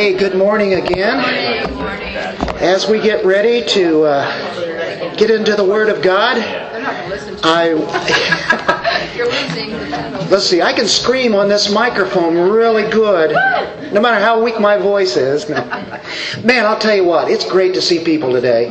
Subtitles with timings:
[0.00, 1.20] Hey, good morning again.
[2.56, 6.38] As we get ready to uh, get into the Word of God,
[7.44, 7.74] I
[10.30, 10.62] let's see.
[10.62, 13.32] I can scream on this microphone really good,
[13.92, 15.46] no matter how weak my voice is.
[15.50, 17.30] Man, I'll tell you what.
[17.30, 18.70] It's great to see people today.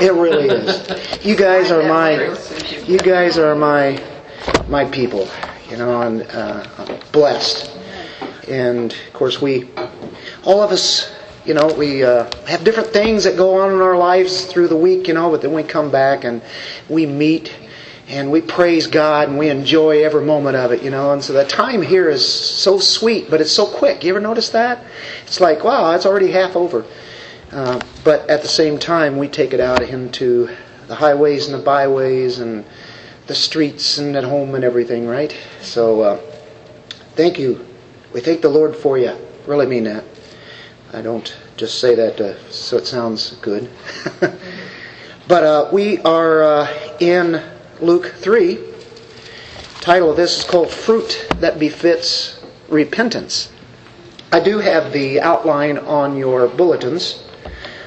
[0.00, 1.26] It really is.
[1.26, 2.32] You guys are my.
[2.86, 4.00] You guys are my
[4.68, 5.28] my people.
[5.68, 7.76] You know, uh, I'm blessed
[8.48, 9.68] and of course we
[10.44, 11.12] all of us
[11.44, 14.76] you know we uh, have different things that go on in our lives through the
[14.76, 16.42] week you know but then we come back and
[16.88, 17.54] we meet
[18.08, 21.12] and we praise god and we enjoy every moment of it you know.
[21.12, 24.04] And so the time here is so sweet but it's so quick.
[24.04, 24.84] You ever notice that?
[25.26, 26.84] It's like wow it's already half over.
[27.50, 30.54] Uh, but at the same time we take it out into
[30.88, 32.64] the highways and the byways and
[33.26, 35.34] the streets and at home and everything right?
[35.60, 36.16] So uh,
[37.16, 37.66] thank you
[38.14, 39.12] we thank the Lord for you.
[39.44, 40.04] Really mean that.
[40.92, 43.68] I don't just say that uh, so it sounds good.
[45.28, 47.42] but uh, we are uh, in
[47.80, 48.58] Luke 3.
[49.80, 53.50] title of this is called Fruit That Befits Repentance.
[54.30, 57.24] I do have the outline on your bulletins.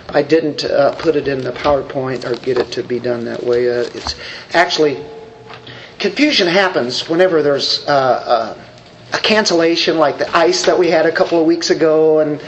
[0.09, 3.41] I didn't uh, put it in the PowerPoint or get it to be done that
[3.43, 3.69] way.
[3.69, 4.15] Uh, it's
[4.53, 5.05] actually
[5.99, 8.61] confusion happens whenever there's uh,
[9.13, 12.39] a cancellation like the ice that we had a couple of weeks ago and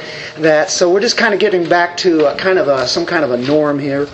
[0.43, 0.69] that.
[0.69, 3.31] So we're just kind of getting back to a kind of a, some kind of
[3.31, 4.07] a norm here.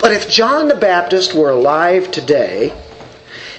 [0.00, 2.72] But if John the Baptist were alive today,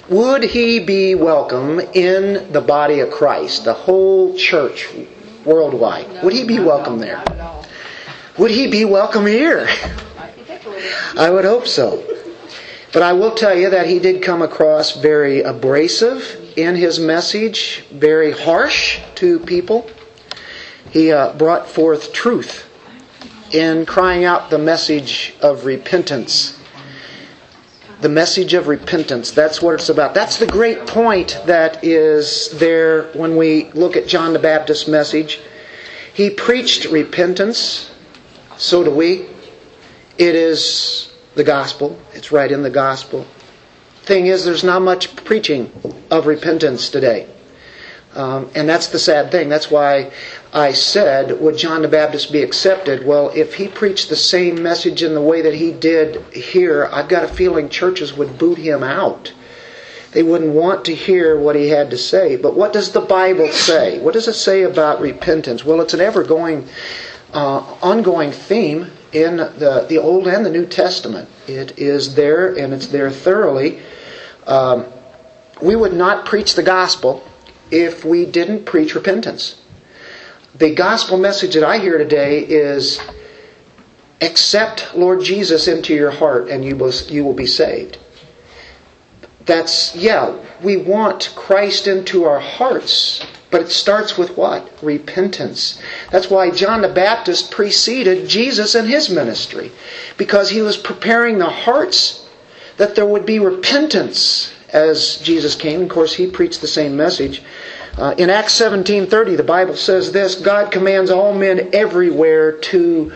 [0.09, 4.87] would he be welcome in the body of Christ, the whole church
[5.43, 6.23] worldwide?
[6.23, 7.23] Would he be welcome there?
[8.37, 9.67] Would he be welcome here?
[11.17, 12.03] I would hope so.
[12.91, 17.83] But I will tell you that he did come across very abrasive in his message,
[17.91, 19.89] very harsh to people.
[20.91, 22.69] He uh, brought forth truth
[23.51, 26.57] in crying out the message of repentance.
[28.01, 29.31] The message of repentance.
[29.31, 30.13] That's what it's about.
[30.13, 35.39] That's the great point that is there when we look at John the Baptist's message.
[36.13, 37.91] He preached repentance.
[38.57, 39.27] So do we.
[40.17, 41.99] It is the gospel.
[42.13, 43.25] It's right in the gospel
[44.05, 45.71] thing is, there's not much preaching
[46.11, 47.27] of repentance today.
[48.13, 49.49] Um, and that's the sad thing.
[49.49, 50.11] That's why
[50.53, 53.05] I said, would John the Baptist be accepted?
[53.05, 57.09] Well, if he preached the same message in the way that he did here, I've
[57.09, 59.33] got a feeling churches would boot him out.
[60.11, 62.37] They wouldn't want to hear what he had to say.
[62.37, 63.99] But what does the Bible say?
[63.99, 65.65] What does it say about repentance?
[65.65, 66.69] Well, it's an ever going,
[67.33, 71.29] uh, ongoing theme in the, the Old and the New Testament.
[71.47, 73.79] It is there, and it's there thoroughly.
[74.45, 74.85] Um,
[75.61, 77.23] we would not preach the gospel
[77.71, 79.61] if we didn't preach repentance.
[80.53, 82.99] The gospel message that I hear today is
[84.21, 87.97] accept Lord Jesus into your heart and you will, you will be saved.
[89.45, 94.69] That's, yeah, we want Christ into our hearts, but it starts with what?
[94.81, 95.81] Repentance.
[96.11, 99.71] That's why John the Baptist preceded Jesus in his ministry,
[100.17, 102.25] because he was preparing the hearts
[102.77, 105.83] that there would be repentance as Jesus came.
[105.83, 107.41] Of course, he preached the same message.
[107.97, 113.13] Uh, in Acts 17:30, the Bible says this: God commands all men everywhere to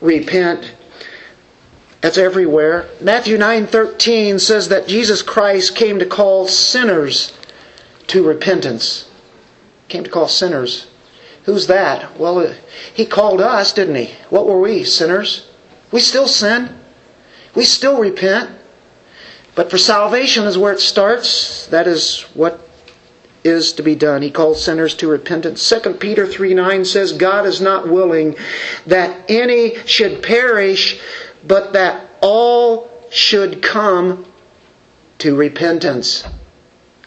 [0.00, 0.72] repent.
[2.00, 2.86] That's everywhere.
[3.00, 7.32] Matthew 9:13 says that Jesus Christ came to call sinners
[8.06, 9.06] to repentance.
[9.94, 10.88] Came to call sinners.
[11.44, 12.18] Who's that?
[12.18, 12.54] Well, uh,
[12.94, 14.12] he called us, didn't he?
[14.28, 14.82] What were we?
[14.82, 15.48] Sinners.
[15.92, 16.76] We still sin.
[17.54, 18.50] We still repent.
[19.54, 21.68] But for salvation is where it starts.
[21.68, 22.68] That is what
[23.44, 24.20] is to be done.
[24.20, 25.70] He calls sinners to repentance.
[25.70, 28.34] 2 Peter 3 9 says, God is not willing
[28.86, 31.00] that any should perish,
[31.46, 34.26] but that all should come
[35.18, 36.24] to repentance.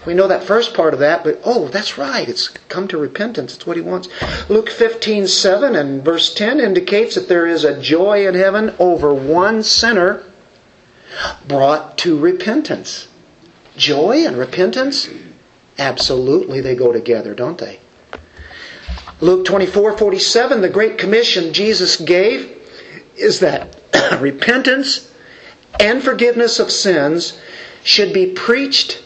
[0.07, 2.29] We know that first part of that, but oh, that's right.
[2.29, 3.55] It's come to repentance.
[3.55, 4.07] It's what he wants.
[4.49, 9.13] Luke 15 7 and verse 10 indicates that there is a joy in heaven over
[9.13, 10.23] one sinner
[11.45, 13.09] brought to repentance.
[13.75, 15.09] Joy and repentance,
[15.77, 17.81] absolutely they go together, don't they?
[19.19, 22.55] Luke 24 47, the Great Commission Jesus gave
[23.17, 23.75] is that
[24.21, 25.13] repentance
[25.81, 27.37] and forgiveness of sins
[27.83, 29.03] should be preached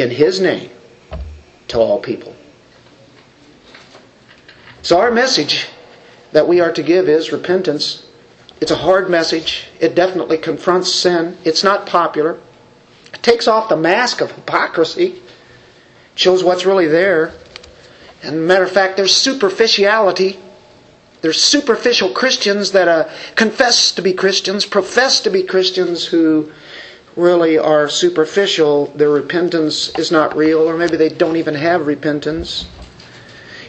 [0.00, 0.70] in His name
[1.68, 2.34] to all people.
[4.82, 5.66] So, our message
[6.32, 8.08] that we are to give is repentance
[8.60, 9.68] it's a hard message.
[9.78, 11.36] It definitely confronts sin.
[11.44, 12.38] It's not popular.
[13.12, 15.22] It takes off the mask of hypocrisy,
[16.14, 17.32] shows what's really there.
[18.22, 20.38] And matter of fact, there's superficiality.
[21.20, 26.52] There's superficial Christians that uh, confess to be Christians, profess to be Christians who
[27.18, 28.86] really are superficial.
[28.86, 32.66] Their repentance is not real, or maybe they don't even have repentance.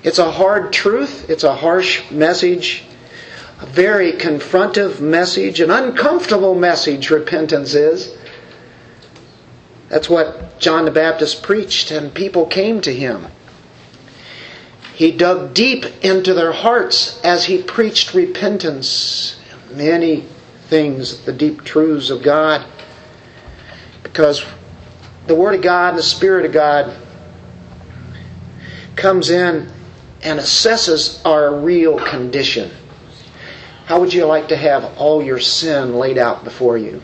[0.03, 2.85] It's a hard truth, it's a harsh message,
[3.59, 8.15] a very confrontive message, an uncomfortable message, repentance is.
[9.89, 13.27] That's what John the Baptist preached, and people came to him.
[14.93, 19.39] He dug deep into their hearts as he preached repentance,
[19.71, 20.25] many
[20.67, 22.65] things, the deep truths of God.
[24.03, 24.45] Because
[25.27, 26.95] the Word of God and the Spirit of God
[28.95, 29.71] comes in
[30.21, 32.71] and assesses our real condition.
[33.85, 37.01] How would you like to have all your sin laid out before you?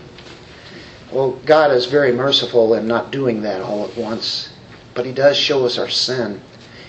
[1.12, 4.50] Well, God is very merciful in not doing that all at once,
[4.94, 6.42] but He does show us our sin.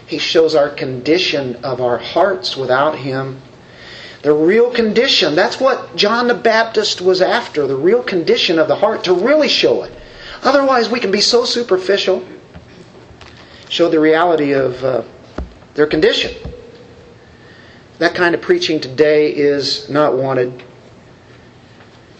[0.07, 3.41] He shows our condition of our hearts without Him.
[4.23, 8.77] The real condition, that's what John the Baptist was after, the real condition of the
[8.77, 9.93] heart, to really show it.
[10.47, 12.25] Otherwise, we can be so superficial.
[13.69, 15.03] Show the reality of uh,
[15.75, 16.33] their condition.
[17.99, 20.63] That kind of preaching today is not wanted.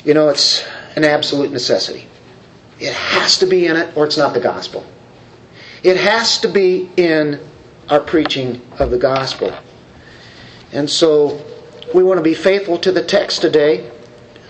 [0.05, 2.09] You know, it's an absolute necessity.
[2.81, 4.85] It has to be in it, or it's not the gospel.
[5.85, 7.41] It has to be in
[7.89, 9.57] our preaching of the gospel.
[10.73, 11.41] And so
[11.95, 13.89] we want to be faithful to the text today,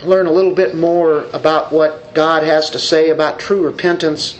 [0.07, 4.39] learn a little bit more about what God has to say about true repentance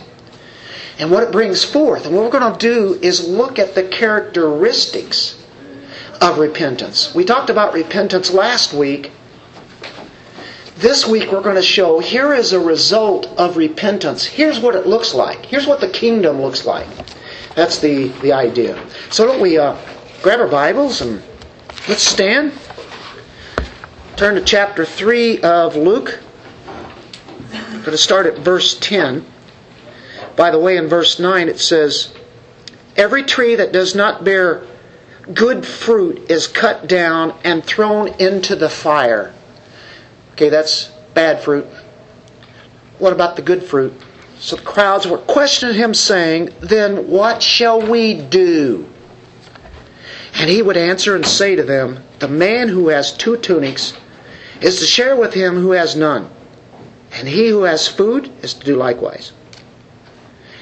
[0.99, 2.05] and what it brings forth.
[2.05, 5.43] And what we're going to do is look at the characteristics
[6.21, 7.13] of repentance.
[7.13, 9.11] We talked about repentance last week.
[10.77, 14.25] This week we're going to show here is a result of repentance.
[14.25, 15.45] Here's what it looks like.
[15.45, 16.87] Here's what the kingdom looks like.
[17.55, 18.79] That's the, the idea.
[19.09, 19.75] So don't we uh,
[20.21, 21.21] grab our Bibles and
[21.87, 22.53] let's stand.
[24.17, 26.19] Turn to chapter 3 of Luke.
[27.53, 29.23] I'm going to start at verse 10.
[30.35, 32.11] By the way, in verse 9 it says,
[32.95, 34.65] Every tree that does not bear
[35.35, 39.35] good fruit is cut down and thrown into the fire.
[40.31, 41.67] Okay, that's bad fruit.
[42.97, 43.93] What about the good fruit?
[44.39, 48.89] So the crowds were questioning him, saying, Then what shall we do?
[50.33, 53.93] And he would answer and say to them, The man who has two tunics
[54.61, 56.29] is to share with him who has none,
[57.11, 59.31] and he who has food is to do likewise.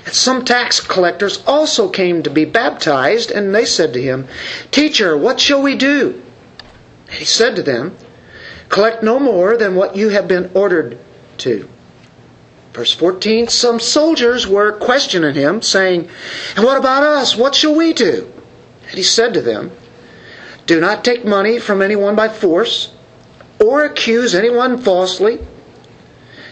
[0.06, 4.27] And some tax collectors also came to be baptized, and they said to him,
[4.71, 6.21] Teacher, what shall we do?
[7.07, 7.95] And he said to them,
[8.69, 10.98] Collect no more than what you have been ordered
[11.38, 11.68] to.
[12.74, 16.09] Verse 14 Some soldiers were questioning him, saying,
[16.56, 17.36] And what about us?
[17.36, 18.31] What shall we do?
[18.89, 19.71] And he said to them,
[20.65, 22.91] Do not take money from anyone by force,
[23.59, 25.39] or accuse anyone falsely,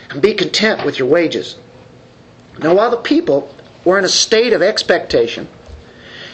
[0.09, 1.57] and be content with your wages.
[2.59, 3.53] Now, while the people
[3.83, 5.47] were in a state of expectation,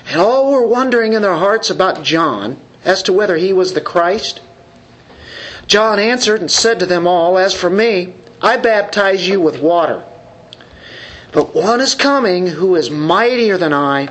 [0.07, 3.81] and all were wondering in their hearts about John as to whether he was the
[3.81, 4.41] Christ,
[5.67, 10.03] John answered and said to them all, As for me, I baptize you with water.
[11.31, 14.09] But one is coming who is mightier than I,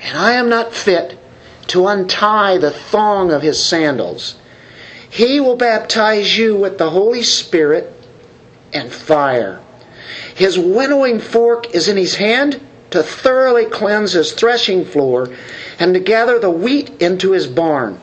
[0.00, 1.18] and I am not fit
[1.68, 4.36] to untie the thong of his sandals.
[5.12, 7.92] He will baptize you with the Holy Spirit
[8.72, 9.60] and fire.
[10.34, 12.58] His winnowing fork is in his hand
[12.92, 15.28] to thoroughly cleanse his threshing floor
[15.78, 18.00] and to gather the wheat into his barn.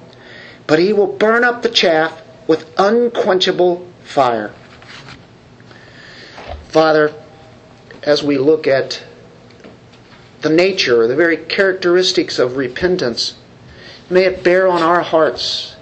[0.67, 4.53] But he will burn up the chaff with unquenchable fire.
[6.67, 7.11] Father,
[8.03, 9.03] as we look at
[10.41, 13.33] the nature, the very characteristics of repentance,
[14.11, 15.75] may it bear on our hearts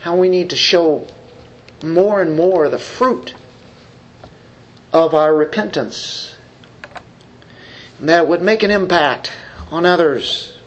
[0.00, 1.06] how we need to show
[1.82, 3.34] more and more the fruit
[4.92, 6.34] of our repentance.
[7.98, 9.30] And that would make an impact
[9.70, 10.58] on others.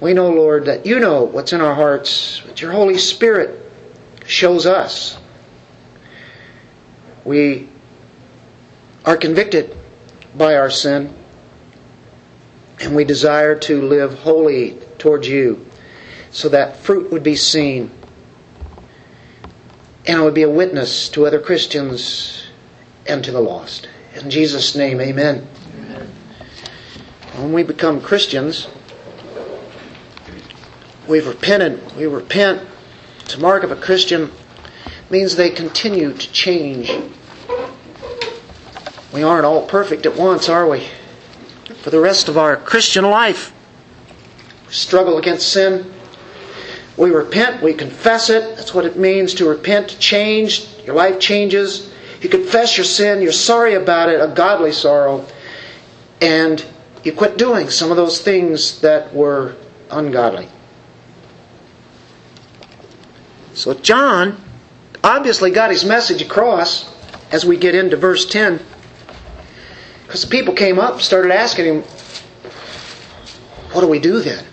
[0.00, 3.70] We know, Lord, that you know what's in our hearts, but your Holy Spirit
[4.26, 5.18] shows us.
[7.24, 7.68] We
[9.04, 9.76] are convicted
[10.34, 11.14] by our sin,
[12.80, 15.66] and we desire to live holy towards you
[16.30, 17.90] so that fruit would be seen
[20.06, 22.46] and it would be a witness to other Christians
[23.06, 23.88] and to the lost.
[24.14, 25.46] In Jesus' name, amen.
[25.78, 26.12] amen.
[27.36, 28.68] When we become Christians,
[31.08, 31.80] we've repented.
[31.96, 32.66] We repent.
[33.20, 34.30] It's a mark of a Christian.
[35.10, 36.90] Means they continue to change
[39.16, 40.88] we aren't all perfect at once, are we?
[41.80, 43.50] For the rest of our Christian life,
[44.66, 45.90] we're struggle against sin.
[46.96, 48.56] We repent, we confess it.
[48.56, 50.66] That's what it means to repent, to change.
[50.84, 51.92] Your life changes.
[52.22, 55.26] You confess your sin, you're sorry about it, a godly sorrow,
[56.20, 56.64] and
[57.04, 59.54] you quit doing some of those things that were
[59.90, 60.48] ungodly.
[63.54, 64.42] So John
[65.04, 66.92] obviously got his message across
[67.30, 68.60] as we get into verse 10.
[70.06, 71.82] Because the people came up, started asking him,
[73.72, 74.44] What do we do then?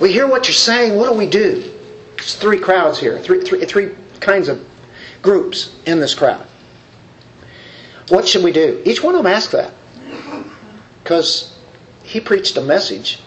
[0.00, 1.72] We hear what you're saying, what do we do?
[2.16, 4.66] There's three crowds here, three, three, three kinds of
[5.22, 6.46] groups in this crowd.
[8.08, 8.82] What should we do?
[8.84, 9.72] Each one of them asked that.
[11.02, 11.56] Because
[12.02, 13.20] he preached a message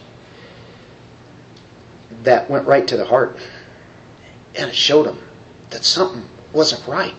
[2.24, 3.38] that went right to the heart.
[4.55, 5.21] And it showed them
[5.69, 7.15] that something wasn't right.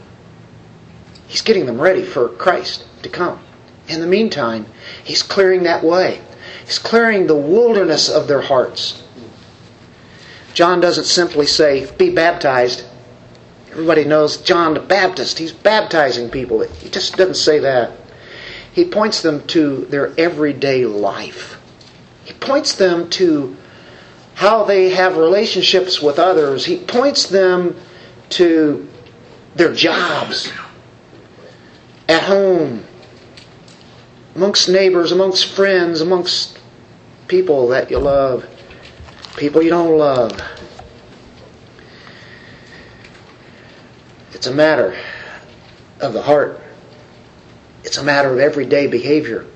[1.26, 3.40] He's getting them ready for Christ to come.
[3.88, 4.67] In the meantime,
[5.05, 6.21] he's clearing that way.
[6.64, 9.02] He's clearing the wilderness of their hearts.
[10.55, 12.85] John doesn't simply say, be baptized.
[13.71, 15.38] Everybody knows John the Baptist.
[15.38, 16.61] He's baptizing people.
[16.62, 17.93] He just doesn't say that.
[18.73, 21.61] He points them to their everyday life.
[22.25, 23.57] He points them to
[24.35, 26.64] how they have relationships with others.
[26.64, 27.76] He points them
[28.31, 28.88] to
[29.55, 30.52] their jobs,
[32.09, 32.85] at home,
[34.35, 36.59] amongst neighbors, amongst friends, amongst
[37.26, 38.49] people that you love,
[39.38, 40.38] people you don't love.
[44.33, 44.97] It's a matter
[46.00, 46.61] of the heart.
[47.85, 49.47] It's a matter of everyday behavior.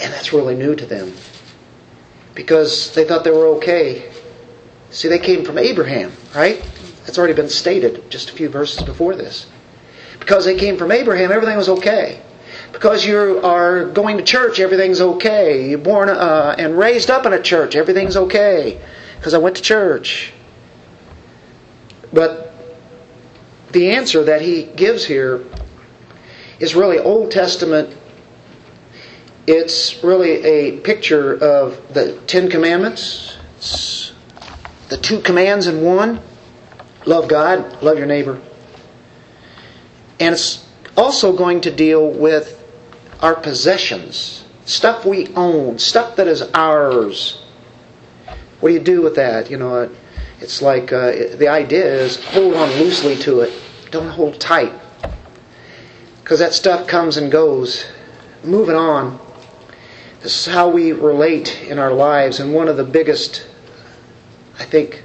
[0.00, 1.12] And that's really new to them.
[2.34, 4.12] Because they thought they were okay.
[4.90, 6.62] See, they came from Abraham, right?
[7.04, 9.46] That's already been stated just a few verses before this.
[10.18, 12.22] Because they came from Abraham, everything was okay.
[12.80, 15.68] Because you are going to church, everything's okay.
[15.68, 18.80] You're born uh, and raised up in a church, everything's okay.
[19.18, 20.32] Because I went to church.
[22.10, 22.54] But
[23.70, 25.44] the answer that he gives here
[26.58, 27.94] is really Old Testament.
[29.46, 33.36] It's really a picture of the Ten Commandments.
[33.58, 34.12] It's
[34.88, 36.22] the two commands in one
[37.04, 38.40] love God, love your neighbor.
[40.18, 42.56] And it's also going to deal with
[43.22, 47.42] our possessions, stuff we own, stuff that is ours.
[48.60, 49.50] What do you do with that?
[49.50, 49.90] You know,
[50.40, 53.52] it's like uh, the idea is hold on loosely to it,
[53.90, 54.72] don't hold tight.
[56.22, 57.84] Because that stuff comes and goes.
[58.44, 59.18] Moving on.
[60.22, 63.46] This is how we relate in our lives, and one of the biggest,
[64.58, 65.02] I think,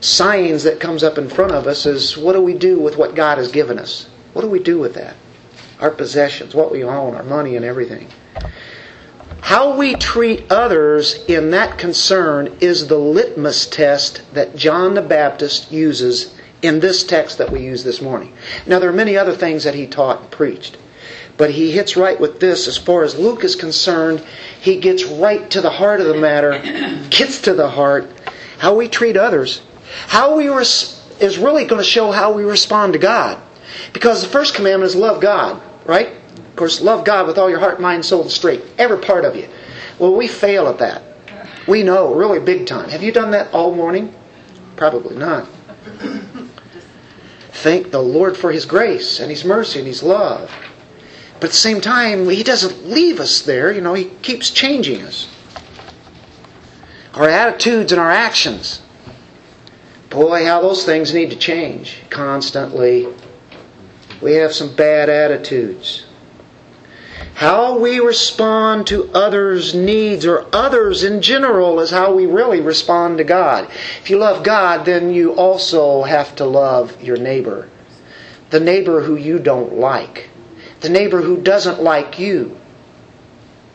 [0.00, 3.14] signs that comes up in front of us is what do we do with what
[3.14, 4.08] God has given us?
[4.32, 5.16] What do we do with that?
[5.80, 8.08] Our possessions, what we own, our money, and everything.
[9.40, 15.70] How we treat others in that concern is the litmus test that John the Baptist
[15.70, 18.32] uses in this text that we use this morning.
[18.66, 20.78] Now, there are many other things that he taught and preached,
[21.36, 24.24] but he hits right with this as far as Luke is concerned.
[24.60, 26.58] He gets right to the heart of the matter,
[27.10, 28.10] gets to the heart.
[28.58, 29.60] How we treat others
[30.06, 33.40] how we res- is really going to show how we respond to God.
[33.92, 36.08] Because the first commandment is love God, right?
[36.08, 38.66] Of course, love God with all your heart, mind, soul, and strength.
[38.78, 39.48] Every part of you.
[39.98, 41.02] Well, we fail at that.
[41.66, 42.88] We know, really big time.
[42.90, 44.14] Have you done that all morning?
[44.76, 45.48] Probably not.
[47.50, 50.54] Thank the Lord for His grace and His mercy and His love.
[51.40, 53.72] But at the same time, He doesn't leave us there.
[53.72, 55.28] You know, He keeps changing us.
[57.14, 58.82] Our attitudes and our actions.
[60.10, 63.08] Boy, how those things need to change constantly.
[64.20, 66.06] We have some bad attitudes.
[67.34, 73.18] How we respond to others' needs or others in general is how we really respond
[73.18, 73.68] to God.
[74.00, 77.68] If you love God, then you also have to love your neighbor.
[78.48, 80.30] The neighbor who you don't like.
[80.80, 82.58] The neighbor who doesn't like you.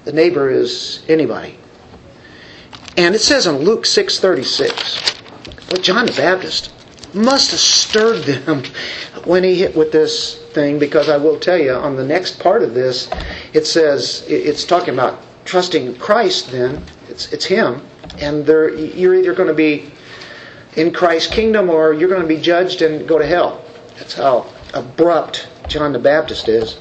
[0.05, 1.59] The neighbor is anybody.
[2.97, 5.21] And it says in Luke 6:36,
[5.69, 6.71] well, John the Baptist
[7.13, 8.63] must have stirred them
[9.25, 12.63] when he hit with this thing because I will tell you on the next part
[12.63, 13.09] of this,
[13.53, 16.51] it says it's talking about trusting Christ.
[16.51, 17.81] Then it's it's Him,
[18.19, 19.91] and you're either going to be
[20.75, 23.63] in Christ's kingdom or you're going to be judged and go to hell.
[23.97, 26.79] That's how abrupt John the Baptist is.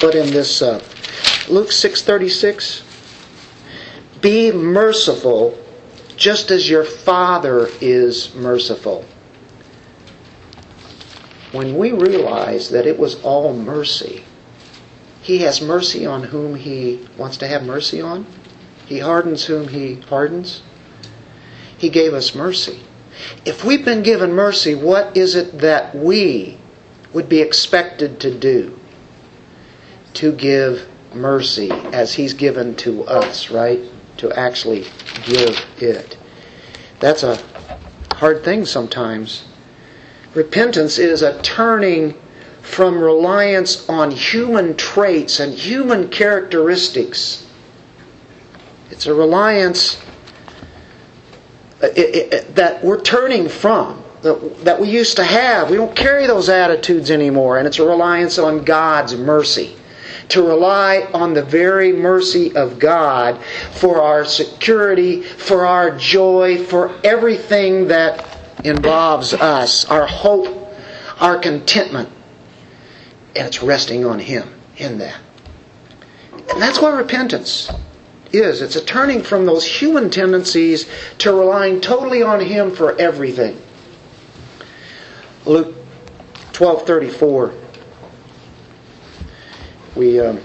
[0.00, 0.82] But in this uh,
[1.48, 2.82] Luke six thirty six,
[4.20, 5.58] be merciful
[6.16, 9.04] just as your Father is merciful.
[11.52, 14.24] When we realize that it was all mercy,
[15.20, 18.26] He has mercy on whom He wants to have mercy on.
[18.86, 20.62] He hardens whom He hardens.
[21.76, 22.80] He gave us mercy.
[23.44, 26.56] If we've been given mercy, what is it that we
[27.12, 28.78] would be expected to do?
[30.14, 33.80] To give mercy as He's given to us, right?
[34.18, 34.86] To actually
[35.26, 36.16] give it.
[36.98, 37.38] That's a
[38.12, 39.44] hard thing sometimes.
[40.34, 42.14] Repentance is a turning
[42.62, 47.46] from reliance on human traits and human characteristics.
[48.90, 50.00] It's a reliance
[51.82, 51.88] uh,
[52.54, 55.68] that we're turning from, that we used to have.
[55.70, 59.76] We don't carry those attitudes anymore, and it's a reliance on God's mercy.
[60.28, 63.38] To rely on the very mercy of God
[63.72, 68.31] for our security, for our joy, for everything that
[68.64, 70.74] involves us, our hope,
[71.20, 72.08] our contentment.
[73.34, 75.18] And it's resting on Him in that.
[76.32, 77.70] And that's what repentance
[78.32, 78.62] is.
[78.62, 80.88] It's a turning from those human tendencies
[81.18, 83.60] to relying totally on Him for everything.
[85.44, 85.74] Luke
[86.52, 87.54] 12:34.
[89.94, 90.40] We um,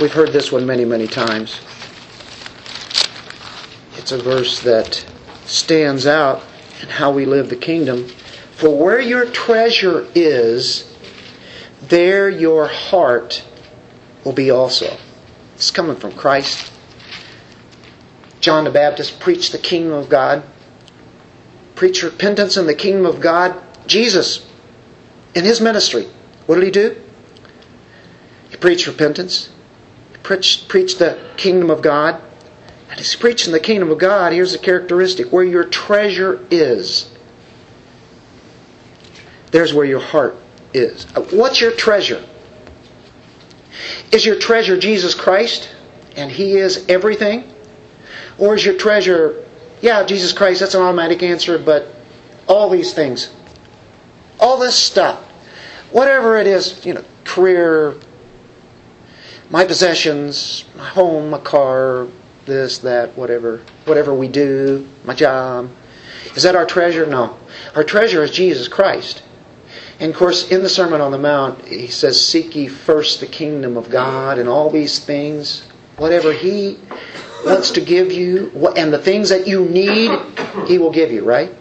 [0.00, 1.60] we've heard this one many many times.
[4.06, 5.04] It's a verse that
[5.46, 6.44] stands out
[6.80, 8.06] in how we live the kingdom.
[8.52, 10.96] For where your treasure is,
[11.82, 13.44] there your heart
[14.22, 14.96] will be also.
[15.56, 16.70] It's coming from Christ.
[18.40, 20.44] John the Baptist preached the kingdom of God,
[21.74, 23.60] preached repentance in the kingdom of God.
[23.88, 24.46] Jesus,
[25.34, 26.06] in his ministry,
[26.46, 26.96] what did he do?
[28.50, 29.50] He preached repentance,
[30.12, 32.22] he preached, preached the kingdom of God.
[32.96, 34.32] And he's preaching the kingdom of God.
[34.32, 37.10] Here's a characteristic where your treasure is,
[39.50, 40.34] there's where your heart
[40.72, 41.06] is.
[41.14, 42.24] Uh, what's your treasure?
[44.12, 45.68] Is your treasure Jesus Christ
[46.16, 47.52] and He is everything?
[48.38, 49.44] Or is your treasure,
[49.82, 51.94] yeah, Jesus Christ, that's an automatic answer, but
[52.48, 53.30] all these things,
[54.40, 55.22] all this stuff,
[55.90, 57.94] whatever it is, you know, career,
[59.50, 62.08] my possessions, my home, my car,
[62.46, 65.70] this, that, whatever, whatever we do, my job.
[66.34, 67.06] Is that our treasure?
[67.06, 67.36] No.
[67.74, 69.22] Our treasure is Jesus Christ.
[69.98, 73.26] And of course, in the Sermon on the Mount, he says, Seek ye first the
[73.26, 75.66] kingdom of God and all these things.
[75.96, 76.78] Whatever he
[77.44, 80.10] wants to give you, and the things that you need,
[80.66, 81.54] he will give you, right?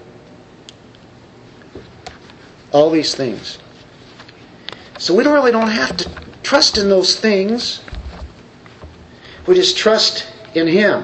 [2.73, 3.59] All these things.
[4.97, 6.09] So we really don't have to
[6.43, 7.81] trust in those things.
[9.47, 11.03] We just trust in him.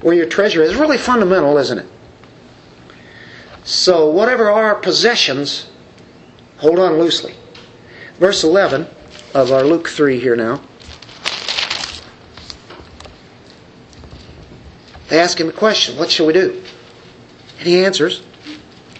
[0.00, 1.86] Where your treasure is really fundamental, isn't it?
[3.64, 5.68] So whatever our possessions,
[6.58, 7.34] Hold on loosely.
[8.18, 8.86] Verse 11
[9.34, 10.60] of our Luke 3 here now.
[15.08, 16.62] They ask him a question What shall we do?
[17.58, 18.22] And he answers,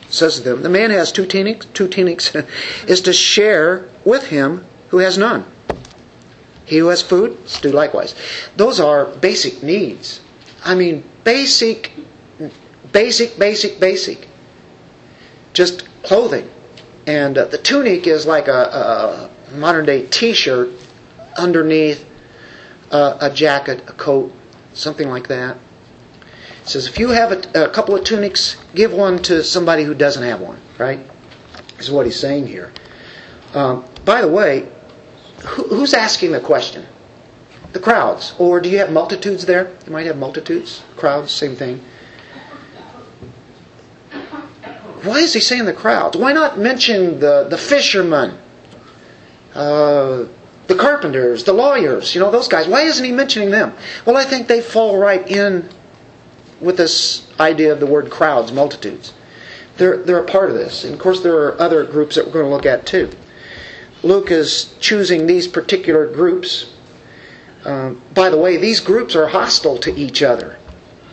[0.08, 2.34] says to them, The man has two tunics, two tunics
[2.86, 5.44] is to share with him who has none.
[6.68, 8.14] He who has food do likewise.
[8.56, 10.20] Those are basic needs.
[10.62, 11.92] I mean, basic,
[12.92, 14.28] basic, basic, basic.
[15.54, 16.50] Just clothing,
[17.06, 20.68] and uh, the tunic is like a, a modern day t shirt
[21.38, 22.04] underneath
[22.90, 24.30] uh, a jacket, a coat,
[24.74, 25.56] something like that.
[26.62, 29.94] It says, if you have a, a, couple of tunics, give one to somebody who
[29.94, 31.00] doesn't have one, right?
[31.78, 32.72] Is what he's saying here.
[33.54, 34.68] Um, by the way,
[35.44, 36.86] who's asking the question?
[37.72, 38.34] The crowds.
[38.38, 39.76] Or do you have multitudes there?
[39.86, 41.84] You might have multitudes, crowds, same thing.
[45.02, 46.16] why is he saying the crowds?
[46.16, 48.38] Why not mention the, the fishermen,
[49.54, 50.24] uh,
[50.66, 52.68] the carpenters, the lawyers, you know, those guys?
[52.68, 53.74] Why isn't he mentioning them?
[54.04, 55.68] Well, I think they fall right in
[56.60, 59.12] with this idea of the word crowds, multitudes.
[59.76, 60.84] They're, they're a part of this.
[60.84, 63.10] And of course, there are other groups that we're going to look at too.
[64.02, 66.72] Luke is choosing these particular groups.
[67.64, 70.58] Um, by the way, these groups are hostile to each other.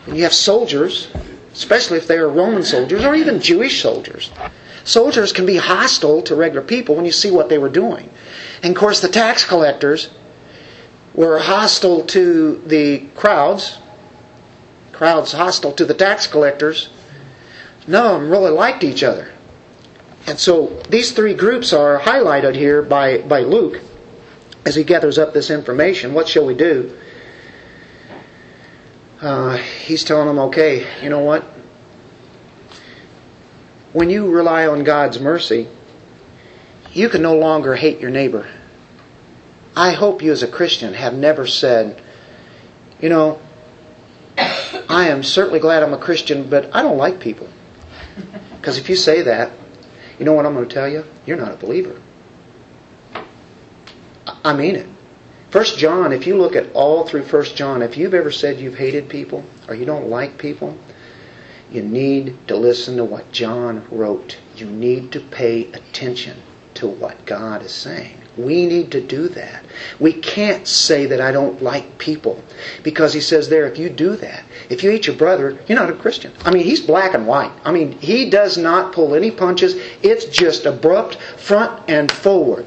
[0.06, 1.08] You have soldiers
[1.56, 4.30] especially if they are Roman soldiers or even Jewish soldiers.
[4.84, 8.10] Soldiers can be hostile to regular people when you see what they were doing.
[8.62, 10.10] And of course, the tax collectors
[11.14, 13.78] were hostile to the crowds,
[14.92, 16.90] crowds hostile to the tax collectors.
[17.86, 19.32] None of them really liked each other.
[20.26, 23.80] And so these three groups are highlighted here by, by Luke
[24.64, 26.14] as he gathers up this information.
[26.14, 26.98] What shall we do?
[29.20, 31.44] uh, he's telling them, okay, you know what?
[33.92, 35.68] When you rely on God's mercy,
[36.92, 38.46] you can no longer hate your neighbor.
[39.74, 42.02] I hope you as a Christian have never said,
[43.00, 43.40] you know,
[44.38, 47.48] I am certainly glad I'm a Christian, but I don't like people.
[48.56, 49.52] Because if you say that,
[50.18, 51.04] you know what I'm going to tell you?
[51.26, 52.00] You're not a believer.
[54.44, 54.88] I mean it.
[55.50, 58.74] First John, if you look at all through First John, if you've ever said you've
[58.74, 60.76] hated people or you don't like people,
[61.70, 64.38] you need to listen to what John wrote.
[64.56, 66.42] You need to pay attention
[66.74, 68.20] to what God is saying.
[68.36, 69.64] We need to do that.
[69.98, 72.42] We can't say that I don't like people
[72.82, 75.88] because he says there, if you do that, if you hate your brother, you're not
[75.88, 76.32] a Christian.
[76.44, 77.52] I mean, he's black and white.
[77.64, 79.74] I mean, he does not pull any punches.
[80.02, 82.66] It's just abrupt, front and forward.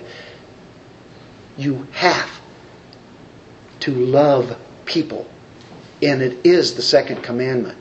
[1.55, 2.41] You have
[3.81, 5.29] to love people.
[6.01, 7.77] And it is the second commandment.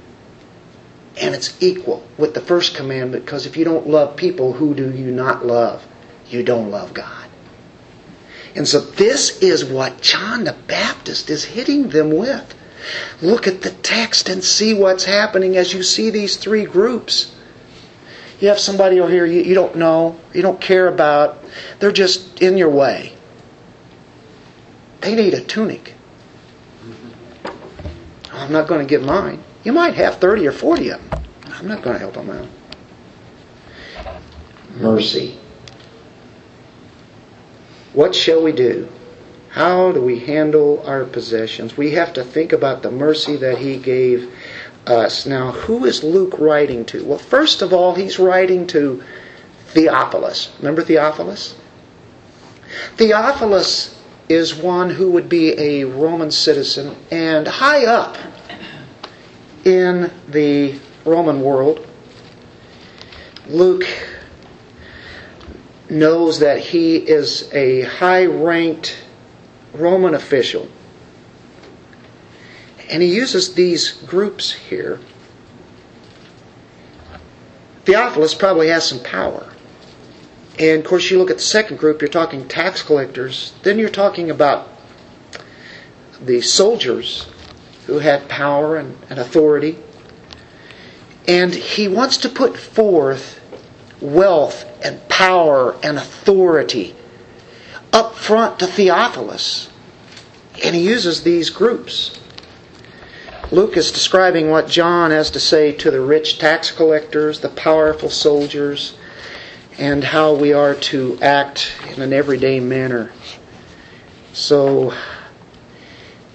[1.20, 4.94] And it's equal with the first commandment because if you don't love people, who do
[4.94, 5.86] you not love?
[6.28, 7.17] You don't love God.
[8.58, 12.56] And so this is what John the Baptist is hitting them with.
[13.22, 17.32] Look at the text and see what's happening as you see these three groups.
[18.40, 21.38] You have somebody over here you, don't know, you don't care about,
[21.78, 23.14] they're just in your way.
[25.02, 25.94] They need a tunic.
[28.32, 29.40] I'm not going to give mine.
[29.62, 31.22] You might have 30 or 40 of them.
[31.52, 32.48] I'm not going to help them out.
[34.80, 35.38] Mercy.
[37.98, 38.86] What shall we do?
[39.48, 41.76] How do we handle our possessions?
[41.76, 44.32] We have to think about the mercy that He gave
[44.86, 45.26] us.
[45.26, 47.04] Now, who is Luke writing to?
[47.04, 49.02] Well, first of all, he's writing to
[49.70, 50.52] Theophilus.
[50.60, 51.56] Remember Theophilus?
[52.96, 58.16] Theophilus is one who would be a Roman citizen and high up
[59.64, 61.84] in the Roman world.
[63.48, 63.88] Luke
[65.90, 68.98] knows that he is a high ranked
[69.72, 70.68] Roman official.
[72.90, 74.98] And he uses these groups here.
[77.84, 79.52] Theophilus probably has some power.
[80.58, 83.54] And of course, you look at the second group, you're talking tax collectors.
[83.62, 84.68] Then you're talking about
[86.20, 87.28] the soldiers
[87.86, 89.78] who had power and, and authority.
[91.26, 93.40] And he wants to put forth
[94.00, 96.94] wealth and power and authority
[97.92, 99.70] up front to Theophilus.
[100.64, 102.18] And he uses these groups.
[103.50, 108.10] Luke is describing what John has to say to the rich tax collectors, the powerful
[108.10, 108.96] soldiers,
[109.78, 113.10] and how we are to act in an everyday manner.
[114.34, 114.92] So,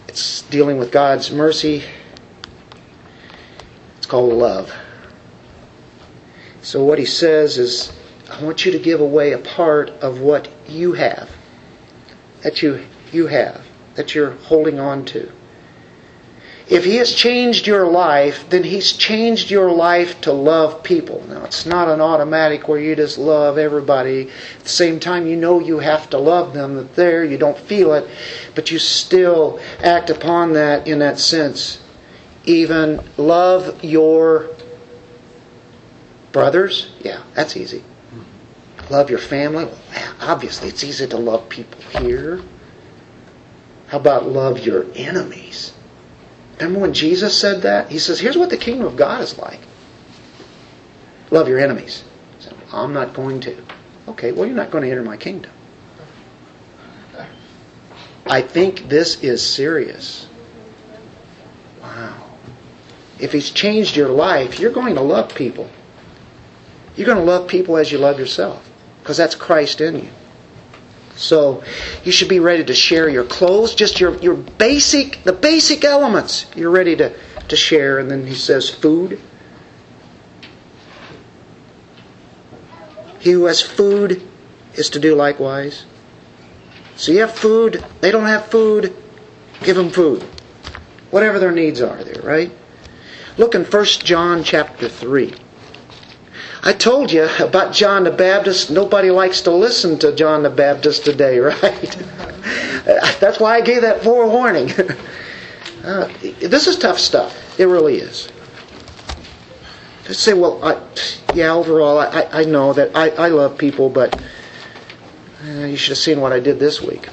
[0.08, 1.84] it's dealing with God's mercy.
[3.98, 4.74] It's called love.
[6.62, 7.94] So, what he says is,
[8.30, 11.30] I want you to give away a part of what you have,
[12.42, 15.32] that you, you have, that you're holding on to.
[16.70, 21.24] If He has changed your life, then He's changed your life to love people.
[21.28, 24.30] Now, it's not an automatic where you just love everybody.
[24.58, 26.76] At the same time, you know you have to love them.
[26.76, 28.10] That there, you don't feel it,
[28.56, 31.84] but you still act upon that in that sense.
[32.46, 34.50] Even love your
[36.32, 36.92] brothers.
[37.02, 37.84] Yeah, that's easy.
[38.90, 39.66] Love your family.
[39.66, 39.78] Well,
[40.22, 42.42] obviously, it's easy to love people here.
[43.88, 45.74] How about love your enemies?
[46.60, 47.90] Remember when Jesus said that?
[47.90, 49.60] He says, Here's what the kingdom of God is like
[51.32, 52.04] love your enemies.
[52.40, 53.58] Said, I'm not going to.
[54.08, 55.52] Okay, well, you're not going to enter my kingdom.
[58.26, 60.28] I think this is serious.
[61.82, 62.32] Wow.
[63.20, 65.70] If He's changed your life, you're going to love people.
[66.96, 68.70] You're going to love people as you love yourself
[69.04, 70.10] because that's Christ in you.
[71.18, 71.62] So
[72.06, 76.46] you should be ready to share your clothes, just your, your basic, the basic elements
[76.56, 77.14] you're ready to,
[77.50, 78.00] to share.
[78.00, 79.20] And then he says food.
[83.20, 84.26] He who has food
[84.76, 85.86] is to do likewise.
[86.96, 88.96] So you have food, they don't have food,
[89.64, 90.24] give them food.
[91.12, 92.52] Whatever their needs are there, right?
[93.38, 95.34] Look in 1 John chapter 3.
[96.66, 98.72] I told you about John the Baptist.
[98.72, 101.98] Nobody likes to listen to John the Baptist today, right?
[103.20, 104.72] That's why I gave that forewarning.
[105.84, 106.08] uh,
[106.40, 107.60] this is tough stuff.
[107.60, 108.30] It really is.
[110.06, 110.82] To say, well, I,
[111.34, 114.18] yeah, overall, I, I know that I, I love people, but
[115.46, 117.10] uh, you should have seen what I did this week.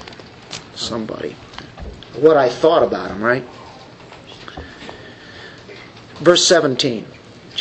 [0.75, 1.35] Somebody.
[2.15, 3.43] What I thought about them, right?
[6.19, 7.05] Verse 17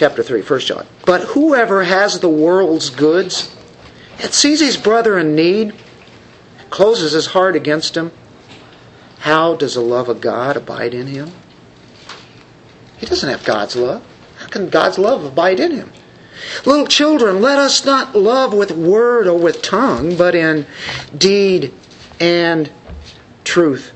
[0.00, 0.86] chapter 3, 1 John.
[1.04, 3.54] But whoever has the world's goods
[4.18, 5.74] and sees his brother in need
[6.70, 8.10] closes his heart against him,
[9.18, 11.30] how does the love of God abide in him?
[12.96, 14.02] He doesn't have God's love.
[14.38, 15.92] How can God's love abide in him?
[16.64, 20.64] Little children, let us not love with word or with tongue, but in
[21.14, 21.74] deed
[22.18, 22.72] and
[23.44, 23.92] truth.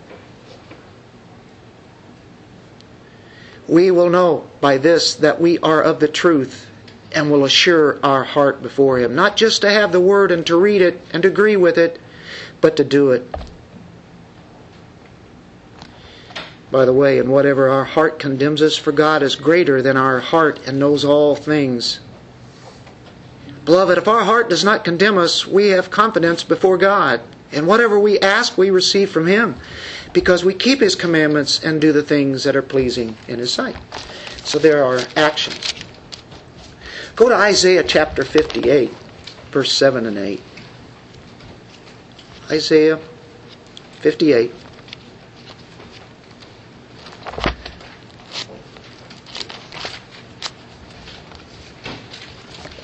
[3.68, 6.70] We will know by this that we are of the truth
[7.12, 9.14] and will assure our heart before Him.
[9.14, 12.00] Not just to have the Word and to read it and to agree with it,
[12.60, 13.22] but to do it.
[16.70, 20.18] By the way, and whatever our heart condemns us, for God is greater than our
[20.18, 22.00] heart and knows all things.
[23.64, 27.22] Beloved, if our heart does not condemn us, we have confidence before God.
[27.54, 29.56] And whatever we ask, we receive from Him
[30.12, 33.76] because we keep His commandments and do the things that are pleasing in His sight.
[34.38, 35.72] So there are actions.
[37.16, 38.90] Go to Isaiah chapter 58,
[39.50, 40.42] verse 7 and 8.
[42.50, 43.00] Isaiah
[44.00, 44.52] 58.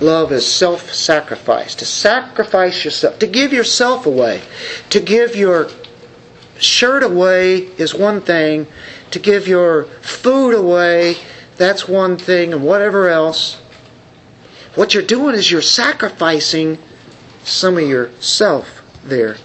[0.00, 1.74] Love is self sacrifice.
[1.76, 4.42] To sacrifice yourself, to give yourself away.
[4.90, 5.68] To give your
[6.58, 8.66] shirt away is one thing.
[9.10, 11.16] To give your food away,
[11.56, 13.60] that's one thing, and whatever else.
[14.74, 16.78] What you're doing is you're sacrificing
[17.44, 19.36] some of yourself there.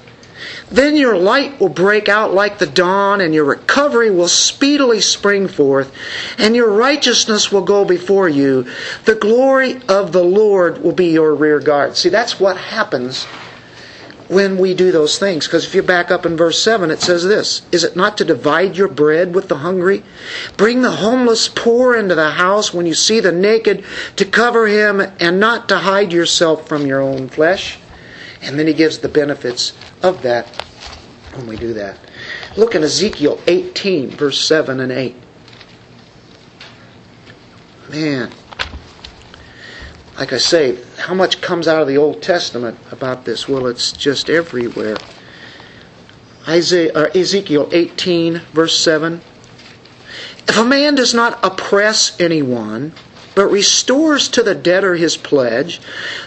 [0.71, 5.47] Then your light will break out like the dawn, and your recovery will speedily spring
[5.47, 5.93] forth,
[6.37, 8.65] and your righteousness will go before you.
[9.05, 11.97] The glory of the Lord will be your rear guard.
[11.97, 13.25] See, that's what happens
[14.27, 15.45] when we do those things.
[15.45, 18.25] Because if you back up in verse 7, it says this Is it not to
[18.25, 20.03] divide your bread with the hungry?
[20.57, 23.83] Bring the homeless poor into the house when you see the naked,
[24.15, 27.77] to cover him and not to hide yourself from your own flesh?
[28.45, 30.47] And then he gives the benefits of that
[31.33, 31.97] when we do that.
[32.55, 35.15] Look in Ezekiel 18, verse 7 and 8.
[37.89, 38.31] Man,
[40.17, 43.47] like I say, how much comes out of the Old Testament about this?
[43.47, 44.97] Well, it's just everywhere.
[46.47, 49.21] Isaiah, uh, Ezekiel 18, verse 7.
[50.47, 52.93] If a man does not oppress anyone,
[53.35, 55.81] but restores to the debtor his pledge,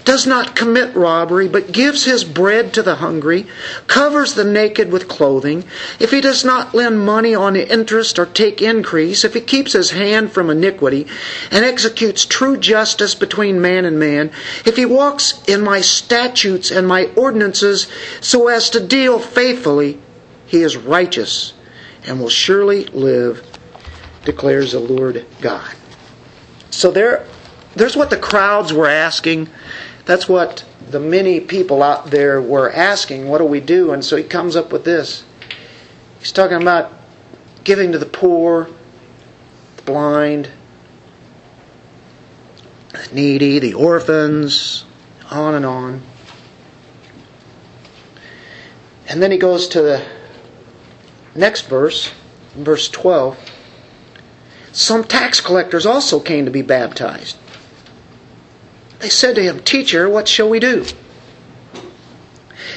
[0.05, 3.47] does not commit robbery, but gives his bread to the hungry,
[3.87, 5.65] covers the naked with clothing,
[5.99, 9.91] if he does not lend money on interest or take increase, if he keeps his
[9.91, 11.07] hand from iniquity,
[11.51, 14.31] and executes true justice between man and man,
[14.67, 17.89] if he walks in my statutes and my ordinances
[18.21, 19.99] so as to deal faithfully,
[20.47, 21.55] he is righteous
[22.07, 23.45] and will surely live,
[24.25, 25.78] declares the Lord God.
[26.79, 27.27] So there,
[27.75, 29.49] there's what the crowds were asking.
[30.05, 33.27] That's what the many people out there were asking.
[33.27, 33.91] What do we do?
[33.91, 35.25] And so he comes up with this.
[36.21, 36.93] He's talking about
[37.65, 38.71] giving to the poor,
[39.75, 40.53] the blind,
[42.93, 44.85] the needy, the orphans,
[45.33, 46.03] on and on.
[49.09, 50.07] And then he goes to the
[51.35, 52.13] next verse,
[52.55, 53.48] verse 12
[54.79, 57.37] some tax collectors also came to be baptized.
[59.01, 60.85] They said to him, Teacher, what shall we do?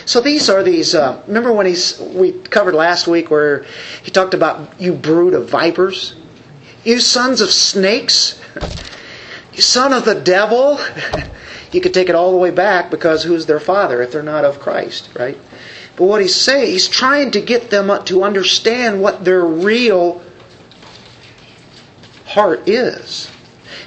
[0.05, 0.95] So these are these.
[0.95, 3.65] Uh, remember when he's we covered last week where
[4.01, 6.15] he talked about you brood of vipers,
[6.83, 8.41] you sons of snakes,
[9.53, 10.79] you son of the devil.
[11.71, 14.43] you could take it all the way back because who's their father if they're not
[14.43, 15.37] of Christ, right?
[15.97, 20.23] But what he's saying, he's trying to get them to understand what their real
[22.31, 23.29] heart is.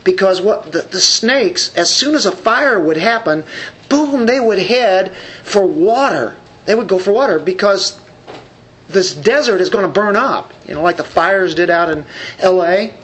[0.05, 3.45] Because what the, the snakes, as soon as a fire would happen,
[3.89, 6.37] boom, they would head for water.
[6.67, 8.01] They would go for water because
[8.89, 10.53] this desert is going to burn up.
[10.69, 12.05] You know, like the fires did out in
[12.39, 12.95] L.A.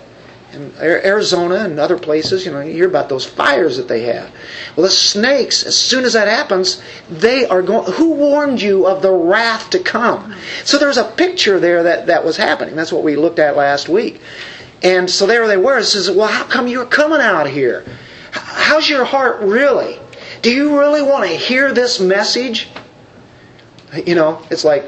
[0.53, 2.44] and Arizona and other places.
[2.44, 4.31] You know, you hear about those fires that they have.
[4.76, 7.90] Well, the snakes, as soon as that happens, they are going.
[7.92, 10.35] Who warned you of the wrath to come?
[10.64, 12.76] So there's a picture there that that was happening.
[12.76, 14.20] That's what we looked at last week.
[14.83, 15.79] And so there they were.
[15.79, 17.85] It says, Well, how come you're coming out here?
[18.33, 19.99] How's your heart really?
[20.43, 22.69] Do you really want to hear this message?
[24.07, 24.85] You know, it's like,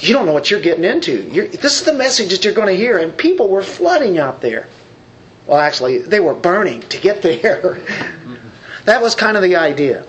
[0.00, 1.22] you don't know what you're getting into.
[1.30, 2.98] You're, this is the message that you're going to hear.
[2.98, 4.68] And people were flooding out there.
[5.46, 7.60] Well, actually, they were burning to get there.
[8.84, 10.06] that was kind of the idea.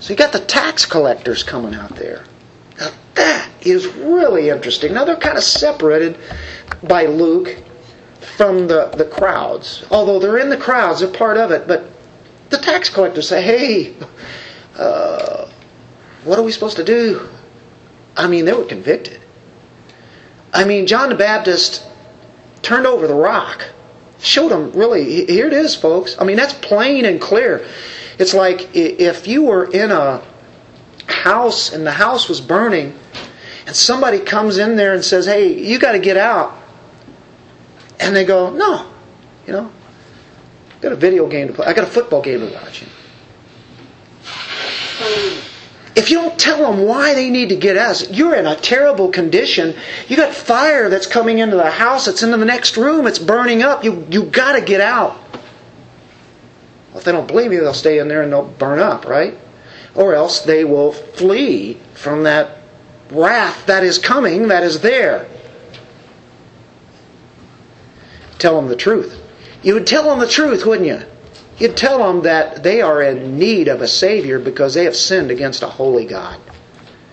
[0.00, 2.24] So you got the tax collectors coming out there.
[2.80, 4.94] Now that is really interesting.
[4.94, 6.18] Now they're kind of separated
[6.82, 7.56] by Luke
[8.36, 9.84] from the, the crowds.
[9.90, 11.68] Although they're in the crowds, they're part of it.
[11.68, 11.86] But
[12.48, 13.94] the tax collectors say, hey,
[14.76, 15.50] uh,
[16.24, 17.28] what are we supposed to do?
[18.16, 19.20] I mean, they were convicted.
[20.52, 21.86] I mean, John the Baptist
[22.62, 23.64] turned over the rock,
[24.20, 26.16] showed them really, here it is, folks.
[26.18, 27.66] I mean, that's plain and clear.
[28.18, 30.22] It's like if you were in a
[31.10, 32.98] house and the house was burning,
[33.66, 36.56] and somebody comes in there and says, hey, you got to get out.
[37.98, 38.90] And they go, no,
[39.46, 39.70] you know,
[40.78, 41.66] I got a video game to play.
[41.66, 42.84] I got a football game to watch.
[45.96, 49.10] If you don't tell them why they need to get out, you're in a terrible
[49.10, 49.74] condition.
[50.08, 52.08] You got fire that's coming into the house.
[52.08, 53.06] It's into the next room.
[53.06, 53.84] It's burning up.
[53.84, 55.18] You you got to get out.
[56.90, 59.36] Well, if they don't believe you, they'll stay in there and they'll burn up, right?
[59.94, 62.58] Or else they will flee from that
[63.10, 65.28] wrath that is coming, that is there.
[68.38, 69.20] Tell them the truth.
[69.62, 71.02] You would tell them the truth, wouldn't you?
[71.58, 75.30] You'd tell them that they are in need of a Savior because they have sinned
[75.30, 76.40] against a holy God.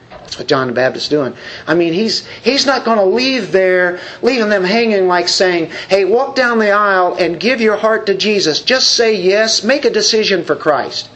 [0.10, 1.34] That's what John the Baptist is doing.
[1.68, 6.06] I mean, he's he's not going to leave there, leaving them hanging like saying, "Hey,
[6.06, 8.62] walk down the aisle and give your heart to Jesus.
[8.62, 11.10] Just say yes, make a decision for Christ.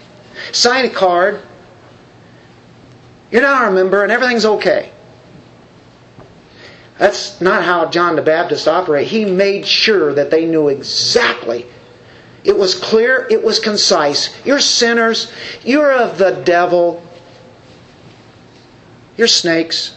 [0.52, 1.42] Sign a card.
[3.32, 4.92] You're now a member and everything's okay."
[7.02, 9.10] That's not how John the Baptist operated.
[9.10, 11.66] He made sure that they knew exactly.
[12.44, 14.30] It was clear, it was concise.
[14.46, 15.32] You're sinners,
[15.64, 17.04] you're of the devil,
[19.18, 19.96] you're snakes.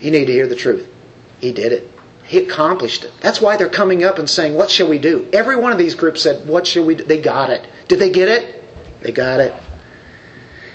[0.00, 0.88] You need to hear the truth.
[1.40, 1.90] He did it.
[2.24, 3.12] He accomplished it.
[3.20, 5.28] That's why they're coming up and saying, What shall we do?
[5.32, 7.02] Every one of these groups said, What shall we do?
[7.02, 7.66] They got it.
[7.88, 9.02] Did they get it?
[9.02, 9.54] They got it.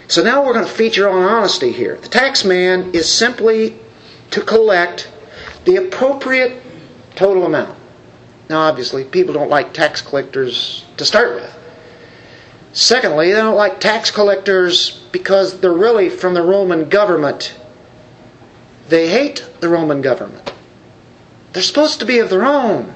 [0.08, 1.98] So now we're going to feature on honesty here.
[1.98, 3.78] The tax man is simply
[4.32, 5.12] to collect
[5.66, 6.62] the appropriate
[7.16, 7.78] total amount.
[8.50, 11.58] Now, obviously, people don't like tax collectors to start with.
[12.74, 17.56] Secondly, they don't like tax collectors because they're really from the Roman government.
[18.90, 20.54] They hate the Roman government.
[21.54, 22.94] They're supposed to be of their own.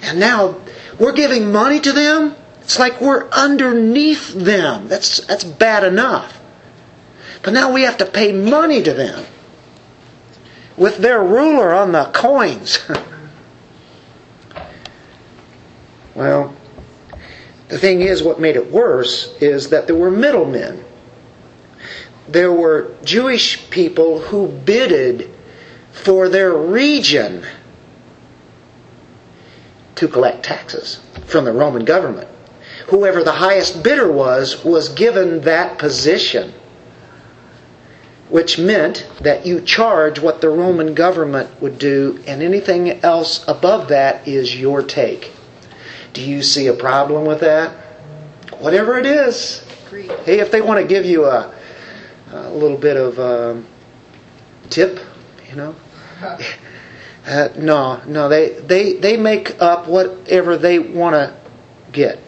[0.00, 0.60] And now
[0.98, 4.86] we're giving money to them it's like we're underneath them.
[4.88, 6.40] That's, that's bad enough.
[7.42, 9.26] But now we have to pay money to them
[10.76, 12.78] with their ruler on the coins.
[16.14, 16.54] well,
[17.66, 20.84] the thing is, what made it worse is that there were middlemen.
[22.28, 25.28] There were Jewish people who bidded
[25.90, 27.44] for their region
[29.96, 32.28] to collect taxes from the Roman government
[32.92, 36.52] whoever the highest bidder was, was given that position.
[38.28, 43.88] Which meant that you charge what the Roman government would do, and anything else above
[43.88, 45.32] that is your take.
[46.12, 47.70] Do you see a problem with that?
[48.58, 49.64] Whatever it is.
[50.26, 51.54] Hey, if they want to give you a,
[52.30, 53.66] a little bit of um,
[54.68, 55.00] tip,
[55.48, 55.74] you know.
[57.24, 61.32] Uh, no, no, they, they, they make up whatever they want to
[61.92, 62.18] get.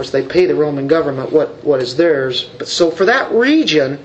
[0.00, 2.44] Course, they pay the Roman government what, what is theirs.
[2.56, 4.02] But so for that region,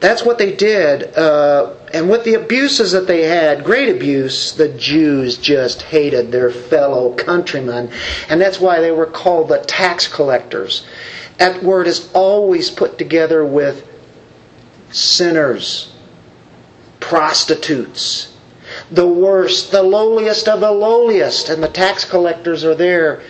[0.00, 1.16] that's what they did.
[1.16, 6.50] Uh, and with the abuses that they had, great abuse, the Jews just hated their
[6.50, 7.92] fellow countrymen.
[8.28, 10.84] And that's why they were called the tax collectors.
[11.38, 13.86] That word is always put together with
[14.90, 15.94] sinners,
[16.98, 18.36] prostitutes,
[18.90, 21.50] the worst, the lowliest of the lowliest.
[21.50, 23.22] And the tax collectors are there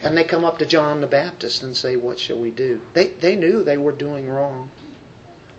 [0.00, 2.86] and they come up to John the Baptist and say, What shall we do?
[2.92, 4.70] They, they knew they were doing wrong.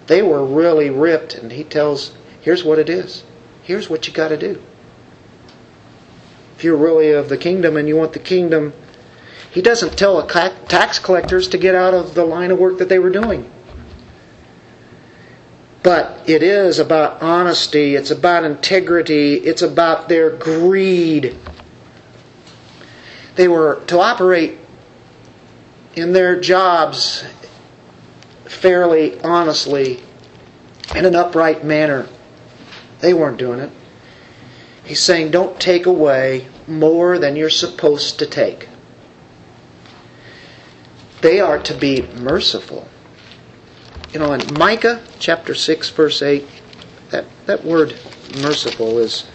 [0.07, 3.23] They were really ripped, and he tells, Here's what it is.
[3.63, 4.61] Here's what you got to do.
[6.55, 8.73] If you're really of the kingdom and you want the kingdom,
[9.51, 12.99] he doesn't tell tax collectors to get out of the line of work that they
[12.99, 13.49] were doing.
[15.83, 21.37] But it is about honesty, it's about integrity, it's about their greed
[23.39, 24.57] they were to operate
[25.95, 27.23] in their jobs
[28.43, 30.03] fairly honestly
[30.93, 32.05] in an upright manner.
[32.99, 33.71] They weren't doing it.
[34.83, 38.67] He's saying, don't take away more than you're supposed to take.
[41.21, 42.89] They are to be merciful.
[44.11, 46.45] You know, in Micah chapter 6, verse 8,
[47.11, 47.97] that, that word
[48.41, 49.29] merciful is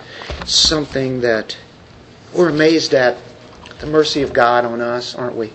[0.45, 1.57] something that
[2.35, 3.17] we're amazed at
[3.85, 5.53] the mercy of God on us, aren't we?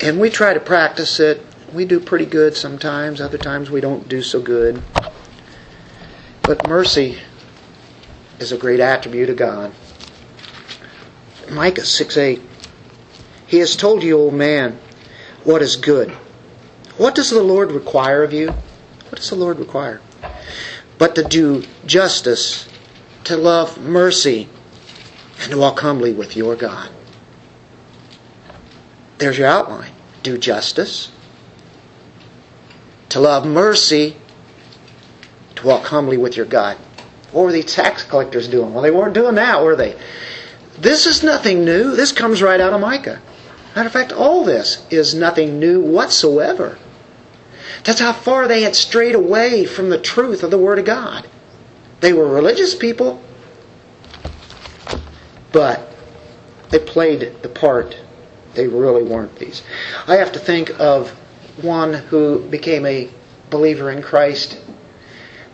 [0.00, 1.44] And we try to practice it.
[1.72, 4.82] We do pretty good sometimes, other times we don't do so good.
[6.42, 7.18] But mercy
[8.38, 9.72] is a great attribute of God.
[11.50, 12.42] Micah 6 8.
[13.46, 14.78] He has told you, old man,
[15.44, 16.10] what is good.
[16.98, 18.48] What does the Lord require of you?
[18.48, 20.00] What does the Lord require?
[20.98, 22.68] But to do justice,
[23.24, 24.48] to love mercy,
[25.42, 26.90] and walk humbly with your God.
[29.18, 29.92] There's your outline.
[30.22, 31.12] Do justice,
[33.10, 34.16] to love mercy,
[35.54, 36.76] to walk humbly with your God.
[37.32, 38.74] What were the tax collectors doing?
[38.74, 39.96] Well, they weren't doing that, were they?
[40.78, 41.94] This is nothing new.
[41.94, 43.20] This comes right out of Micah.
[43.74, 46.78] Matter of fact, all this is nothing new whatsoever.
[47.84, 51.28] That's how far they had strayed away from the truth of the Word of God.
[52.00, 53.22] They were religious people,
[55.52, 55.92] but
[56.70, 57.96] they played the part.
[58.54, 59.62] They really weren't these.
[60.06, 61.10] I have to think of
[61.62, 63.08] one who became a
[63.50, 64.60] believer in Christ,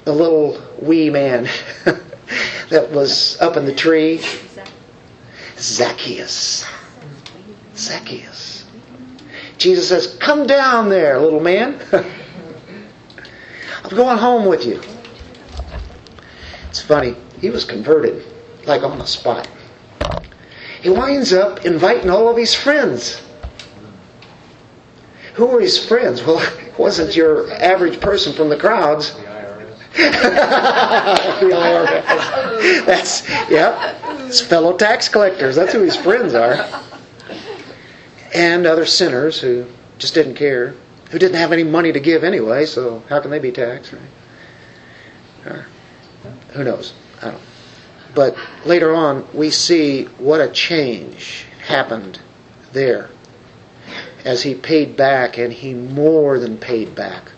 [0.04, 1.44] the little wee man
[2.70, 4.20] that was up in the tree.
[5.58, 6.66] Zacchaeus.
[7.76, 8.64] Zacchaeus.
[9.58, 11.80] Jesus says, Come down there, little man.
[13.84, 14.80] I'm going home with you.
[16.68, 17.14] It's funny.
[17.40, 18.24] He was converted
[18.64, 19.48] like on the spot.
[20.82, 23.22] He winds up inviting all of his friends.
[25.34, 26.22] Who were his friends?
[26.24, 29.14] Well, it wasn't your average person from the crowds.
[32.86, 33.96] That's yep.
[34.26, 35.54] It's fellow tax collectors.
[35.54, 36.66] That's who his friends are.
[38.34, 39.66] And other sinners who
[39.98, 40.74] just didn't care,
[41.10, 42.66] who didn't have any money to give anyway.
[42.66, 43.92] So how can they be taxed?
[43.92, 45.52] Right?
[45.52, 45.66] Or,
[46.54, 46.94] who knows?
[47.18, 47.34] I don't.
[47.34, 47.40] Know.
[48.14, 52.20] But later on, we see what a change happened
[52.72, 53.10] there
[54.24, 57.32] as he paid back, and he more than paid back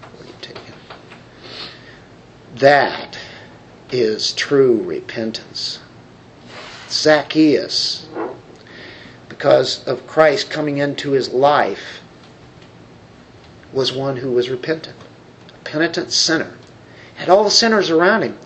[2.57, 3.19] that
[3.91, 5.81] is true repentance.
[6.89, 8.09] Zacchaeus,
[9.29, 12.01] because of Christ coming into his life,
[13.73, 14.97] was one who was repentant,
[15.49, 16.57] a penitent sinner.
[17.17, 18.39] Had all the sinners around him.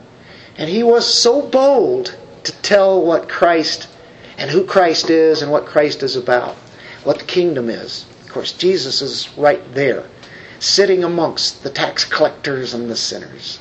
[0.59, 3.89] And he was so bold to tell what Christ
[4.37, 6.57] and who Christ is and what Christ is about,
[7.05, 8.05] what the kingdom is.
[8.23, 10.05] Of course, Jesus is right there,
[10.59, 13.61] sitting amongst the tax collectors and the sinners.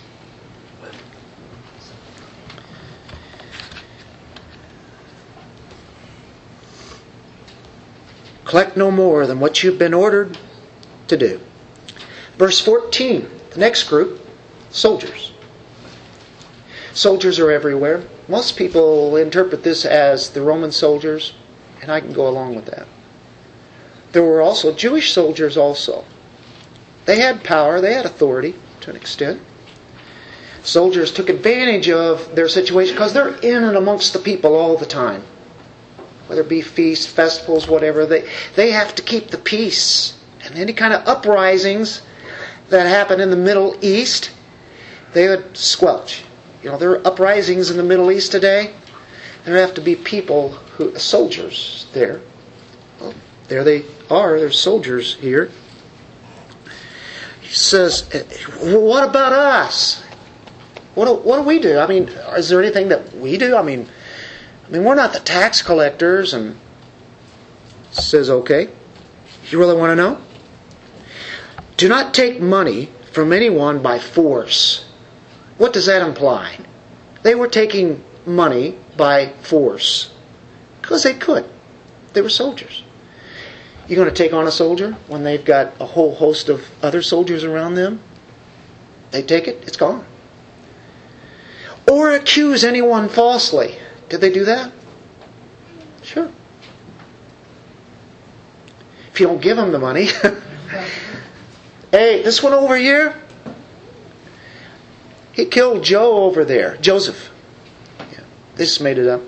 [8.45, 10.37] Collect no more than what you've been ordered
[11.09, 11.39] to do.
[12.37, 14.25] Verse 14, the next group,
[14.69, 15.33] soldiers.
[16.97, 18.03] Soldiers are everywhere.
[18.27, 21.33] Most people interpret this as the Roman soldiers,
[21.81, 22.87] and I can go along with that.
[24.13, 26.05] There were also Jewish soldiers also.
[27.05, 29.41] They had power, they had authority to an extent.
[30.63, 34.85] Soldiers took advantage of their situation because they're in and amongst the people all the
[34.85, 35.23] time
[36.27, 40.17] whether it be feasts, festivals, whatever, they, they have to keep the peace.
[40.43, 42.01] And any kind of uprisings
[42.69, 44.31] that happen in the Middle East,
[45.13, 46.23] they would squelch.
[46.67, 48.73] You know, there are uprisings in the Middle East today.
[49.45, 52.19] There have to be people who, soldiers there.
[52.99, 53.13] Well,
[53.47, 54.37] there they are.
[54.37, 55.49] There's soldiers here.
[57.39, 58.23] He says, eh,
[58.77, 60.03] "What about us?
[60.93, 61.79] What do, what do we do?
[61.79, 63.55] I mean, is there anything that we do?
[63.55, 63.87] I mean,
[64.67, 66.33] I mean, we're not the tax collectors.
[66.33, 66.59] And
[67.91, 68.67] says, okay.
[69.51, 70.21] You really want to know?
[71.77, 74.83] Do not take money from anyone by force.
[75.57, 76.59] What does that imply?
[77.23, 80.13] They were taking money by force
[80.81, 81.49] because they could.
[82.13, 82.83] They were soldiers.
[83.87, 87.01] You're going to take on a soldier when they've got a whole host of other
[87.01, 88.01] soldiers around them?
[89.11, 90.05] They take it, it's gone.
[91.89, 93.77] Or accuse anyone falsely.
[94.09, 94.73] Did they do that?
[96.03, 96.29] Sure.
[99.13, 100.05] If you don't give them the money,
[101.91, 103.15] hey, this one over here,
[105.37, 107.31] he killed Joe over there, Joseph.
[107.99, 108.19] Yeah,
[108.55, 109.21] they just made it up.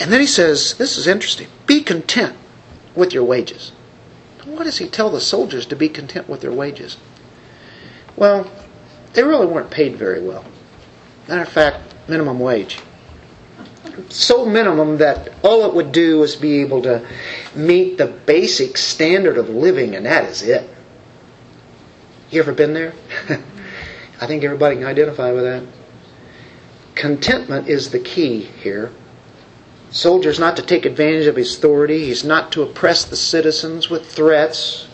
[0.00, 2.36] And then he says, this is interesting be content
[2.94, 3.72] with your wages.
[4.46, 6.96] What does he tell the soldiers to be content with their wages?
[8.16, 8.50] Well,
[9.12, 10.44] they really weren't paid very well.
[11.28, 12.78] Matter of fact, minimum wage
[14.08, 17.06] so minimum that all it would do is be able to
[17.54, 20.68] meet the basic standard of living, and that is it.
[22.30, 22.92] You ever been there?
[24.20, 25.64] I think everybody can identify with that.
[26.94, 28.90] Contentment is the key here.
[29.90, 32.06] Soldier's not to take advantage of his authority.
[32.06, 34.88] He's not to oppress the citizens with threats.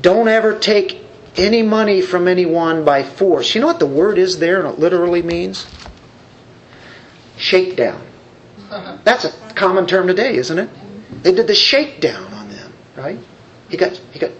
[0.00, 0.98] Don't ever take
[1.36, 3.54] any money from anyone by force.
[3.54, 5.66] You know what the word is there and it literally means?
[7.42, 8.06] shakedown.
[9.04, 10.70] That's a common term today, isn't it?
[11.22, 13.18] They did the shakedown on them, right?
[13.68, 14.30] He got he got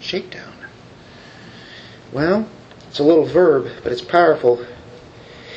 [0.00, 0.52] shakedown.
[2.12, 2.48] Well,
[2.94, 4.64] it's a little verb, but it's powerful.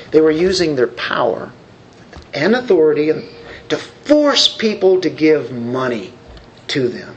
[0.10, 1.52] They were using their power
[2.34, 3.12] and authority
[3.70, 6.16] to force people to give money
[6.70, 7.16] to them.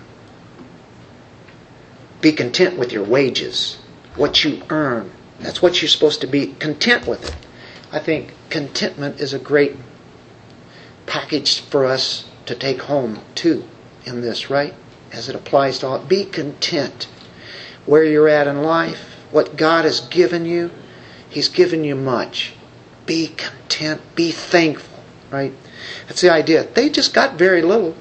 [2.20, 3.78] Be content with your wages,
[4.14, 5.10] what you earn.
[5.38, 7.36] That's what you're supposed to be content with it.
[7.90, 9.74] I think contentment is a great
[11.06, 13.64] package for us to take home too
[14.04, 14.74] in this, right?
[15.12, 15.98] As it applies to all.
[16.00, 17.08] Be content
[17.86, 20.70] where you're at in life, what God has given you.
[21.28, 22.54] He's given you much.
[23.06, 25.52] Be content, be thankful, right?
[26.06, 26.64] That's the idea.
[26.64, 27.94] They just got very little.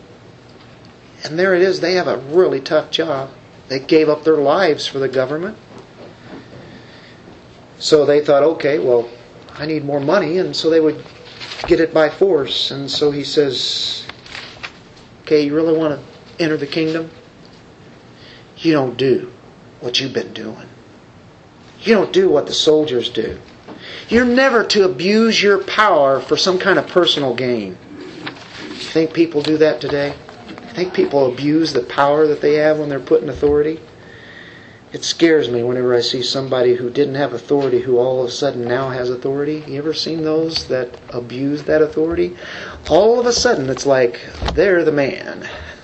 [1.23, 1.79] And there it is.
[1.79, 3.31] They have a really tough job.
[3.67, 5.57] They gave up their lives for the government.
[7.77, 9.09] So they thought, okay, well,
[9.53, 10.37] I need more money.
[10.37, 11.03] And so they would
[11.67, 12.71] get it by force.
[12.71, 14.05] And so he says,
[15.21, 17.11] okay, you really want to enter the kingdom?
[18.57, 19.31] You don't do
[19.79, 20.68] what you've been doing.
[21.81, 23.39] You don't do what the soldiers do.
[24.09, 27.77] You're never to abuse your power for some kind of personal gain.
[28.61, 30.15] You think people do that today?
[30.47, 33.79] I think people abuse the power that they have when they're put in authority.
[34.91, 38.31] It scares me whenever I see somebody who didn't have authority who all of a
[38.31, 39.63] sudden now has authority.
[39.67, 42.35] You ever seen those that abuse that authority?
[42.89, 44.19] All of a sudden it's like
[44.55, 45.47] they're the man.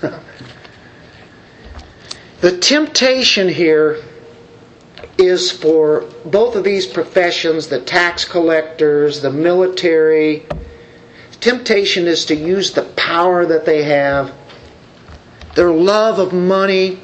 [2.40, 4.02] the temptation here
[5.18, 10.46] is for both of these professions the tax collectors, the military.
[11.40, 14.34] Temptation is to use the power that they have
[15.54, 17.00] their love of money,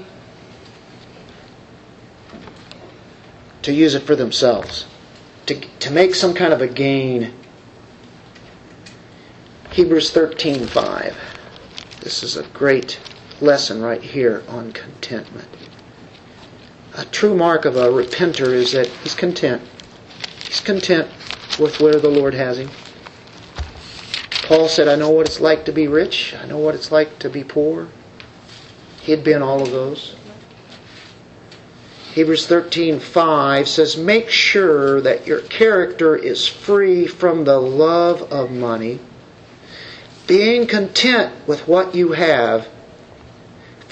[3.63, 4.85] to use it for themselves,
[5.47, 7.33] to, to make some kind of a gain.
[9.71, 11.15] Hebrews 13:5.
[12.01, 13.01] This is a great
[13.41, 15.49] lesson right here on contentment.
[16.95, 19.63] A true mark of a repenter is that he's content.
[20.47, 21.09] He's content
[21.59, 22.71] with where the Lord has him.
[24.43, 26.35] Paul said, I know what it's like to be rich.
[26.35, 27.89] I know what it's like to be poor.
[29.01, 30.15] He'd been all of those.
[32.13, 39.01] Hebrews 13:5 says make sure that your character is free from the love of money,
[40.27, 42.69] being content with what you have,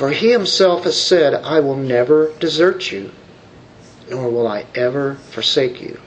[0.01, 3.13] for he himself has said, I will never desert you,
[4.09, 6.01] nor will I ever forsake you.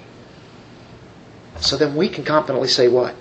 [1.60, 3.14] So then we can confidently say what?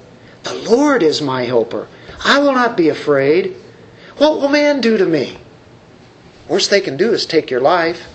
[0.45, 1.89] The Lord is my helper.
[2.25, 3.55] I will not be afraid.
[4.17, 5.37] What will man do to me?
[6.49, 8.09] Worst they can do is take your life.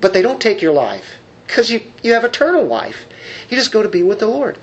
[0.00, 3.06] But they don't take your life because you, you have eternal life.
[3.50, 4.58] You just go to be with the Lord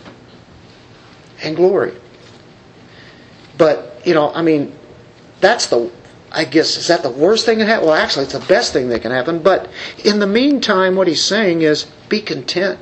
[1.44, 1.94] and glory.
[3.60, 4.76] But, you know, I mean,
[5.40, 5.92] that's the,
[6.36, 7.88] I guess, is that the worst thing that happen?
[7.88, 9.40] Well, actually, it's the best thing that can happen.
[9.40, 9.70] But
[10.04, 12.80] in the meantime, what he's saying is be content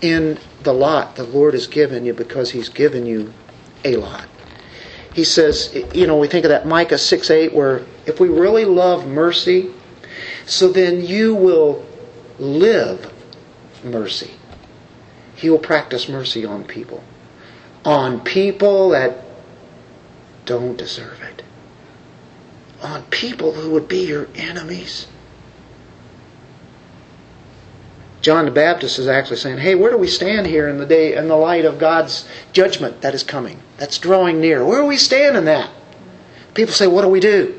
[0.00, 3.32] in the lot the Lord has given you because he's given you
[3.84, 4.26] a lot
[5.12, 8.64] he says, you know, we think of that Micah 6 8, where if we really
[8.64, 9.70] love mercy,
[10.46, 11.84] so then you will
[12.38, 13.12] live
[13.82, 14.32] mercy.
[15.34, 17.02] He will practice mercy on people.
[17.84, 19.24] On people that
[20.44, 21.42] don't deserve it.
[22.82, 25.06] On people who would be your enemies.
[28.22, 31.14] John the Baptist is actually saying, "Hey, where do we stand here in the day
[31.14, 33.60] in the light of God's judgment that is coming?
[33.78, 34.64] That's drawing near.
[34.64, 35.70] Where do we stand in that?"
[36.54, 37.54] People say, "What do we do?"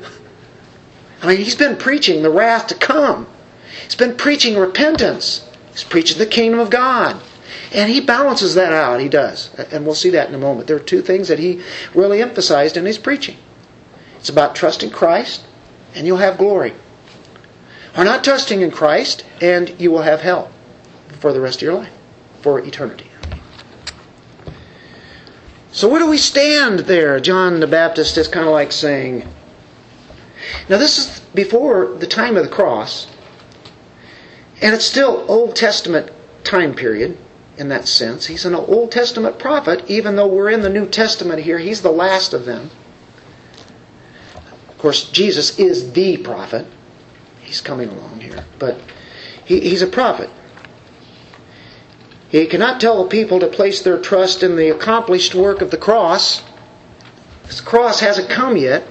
[1.21, 3.27] I mean, he's been preaching the wrath to come.
[3.83, 5.41] He's been preaching repentance.
[5.71, 7.17] He's preaching the kingdom of God.
[7.71, 8.99] And he balances that out.
[8.99, 9.49] He does.
[9.71, 10.67] And we'll see that in a moment.
[10.67, 11.61] There are two things that he
[11.93, 13.37] really emphasized in his preaching.
[14.21, 15.43] It's about trusting Christ,
[15.93, 16.73] and you'll have glory
[17.95, 20.51] are not trusting in Christ, and you will have hell
[21.19, 21.93] for the rest of your life,
[22.41, 23.07] for eternity.
[25.71, 27.19] So, where do we stand there?
[27.19, 29.27] John the Baptist is kind of like saying,
[30.67, 33.07] now, this is before the time of the cross,
[34.61, 36.11] and it's still Old Testament
[36.43, 37.17] time period
[37.57, 38.25] in that sense.
[38.25, 41.59] He's an Old Testament prophet, even though we're in the New Testament here.
[41.59, 42.69] He's the last of them.
[44.81, 46.65] Course, Jesus is the prophet
[47.41, 48.43] he's coming along here.
[48.57, 48.79] But
[49.45, 50.27] he, he's a prophet.
[52.29, 55.77] He cannot tell the people to place their trust in the accomplished work of the
[55.77, 56.41] cross.
[57.43, 58.87] This cross hasn't come yet,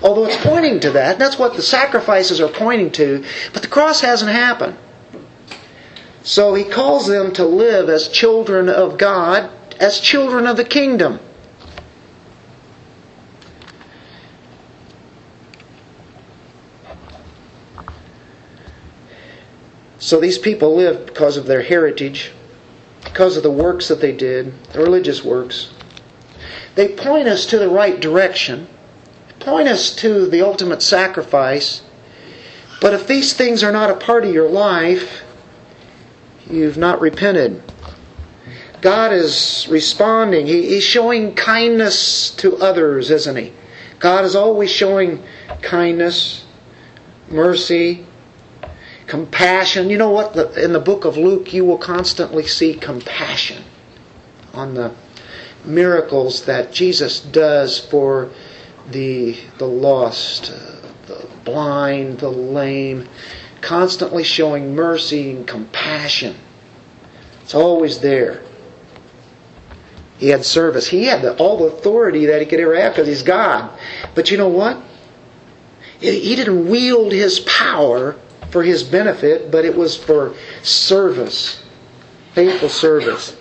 [0.00, 1.18] although it's pointing to that.
[1.18, 3.24] That's what the sacrifices are pointing to.
[3.52, 4.76] But the cross hasn't happened.
[6.22, 11.18] So he calls them to live as children of God, as children of the kingdom.
[20.02, 22.32] So these people lived because of their heritage,
[23.04, 25.70] because of the works that they did, the religious works.
[26.74, 28.66] They point us to the right direction,
[29.38, 31.82] point us to the ultimate sacrifice.
[32.80, 35.22] But if these things are not a part of your life,
[36.50, 37.62] you've not repented.
[38.80, 40.48] God is responding.
[40.48, 43.52] He, he's showing kindness to others, isn't He?
[44.00, 45.22] God is always showing
[45.60, 46.44] kindness,
[47.28, 48.04] mercy,
[49.12, 49.90] compassion.
[49.90, 50.34] You know what?
[50.56, 53.62] In the book of Luke, you will constantly see compassion
[54.54, 54.94] on the
[55.66, 58.30] miracles that Jesus does for
[58.90, 63.06] the the lost, uh, the blind, the lame,
[63.60, 66.34] constantly showing mercy and compassion.
[67.42, 68.42] It's always there.
[70.16, 70.88] He had service.
[70.88, 73.78] He had the, all the authority that he could ever have because he's God.
[74.14, 74.82] But you know what?
[76.00, 78.16] He didn't wield his power
[78.52, 81.62] for his benefit, but it was for service,
[82.34, 83.34] faithful service.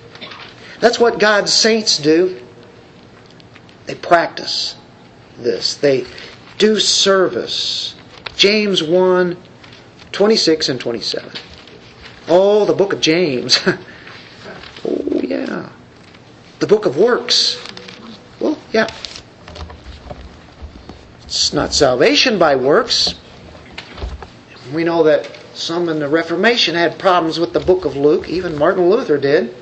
[0.79, 2.41] That's what God's saints do.
[3.85, 4.77] They practice
[5.37, 6.05] this, they
[6.57, 7.95] do service.
[8.37, 9.37] James 1
[10.11, 11.31] 26 and 27.
[12.27, 13.59] Oh, the book of James.
[13.65, 15.69] oh, yeah.
[16.59, 17.61] The book of works.
[18.39, 18.87] Well, yeah.
[21.23, 23.15] It's not salvation by works.
[24.73, 28.29] We know that some in the Reformation had problems with the book of Luke.
[28.29, 29.53] Even Martin Luther did.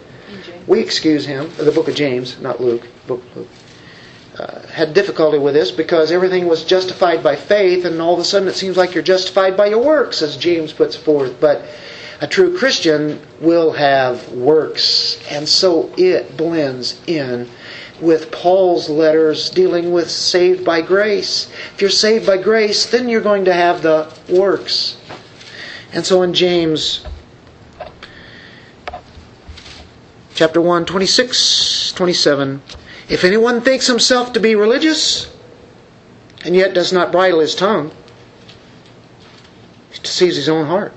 [0.67, 1.49] We excuse him.
[1.57, 2.87] The book of James, not Luke.
[3.07, 3.47] Book Luke.
[4.37, 8.23] Uh, had difficulty with this because everything was justified by faith, and all of a
[8.23, 11.41] sudden it seems like you're justified by your works, as James puts forth.
[11.41, 11.65] But
[12.21, 17.49] a true Christian will have works, and so it blends in
[18.01, 21.51] with Paul's letters dealing with saved by grace.
[21.73, 24.97] If you're saved by grace, then you're going to have the works.
[25.91, 27.05] And so in James
[30.35, 32.61] chapter 1, 26, 27,
[33.09, 35.35] if anyone thinks himself to be religious
[36.45, 37.91] and yet does not bridle his tongue,
[39.91, 40.93] he deceives his own heart.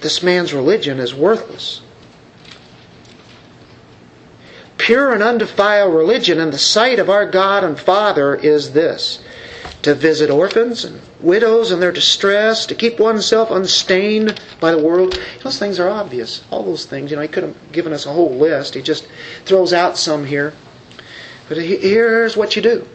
[0.00, 1.82] This man's religion is worthless.
[4.80, 9.22] Pure and undefiled religion in the sight of our God and Father is this
[9.82, 15.20] to visit orphans and widows in their distress, to keep oneself unstained by the world.
[15.42, 16.42] Those things are obvious.
[16.50, 18.74] All those things, you know, he could have given us a whole list.
[18.74, 19.06] He just
[19.44, 20.54] throws out some here.
[21.48, 22.88] But here's what you do.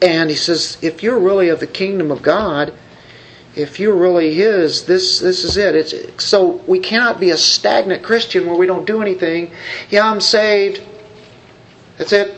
[0.00, 2.72] And he says, if you're really of the kingdom of God,
[3.56, 5.74] if you're really His, this this is it.
[5.74, 9.52] It's so we cannot be a stagnant Christian where we don't do anything.
[9.90, 10.82] Yeah, I'm saved.
[11.98, 12.34] That's it.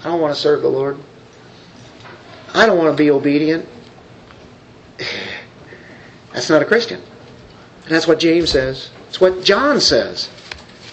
[0.00, 0.98] I don't want to serve the Lord.
[2.54, 3.68] I don't want to be obedient.
[6.32, 7.00] That's not a Christian.
[7.86, 8.90] And that's what James says.
[9.08, 10.28] It's what John says.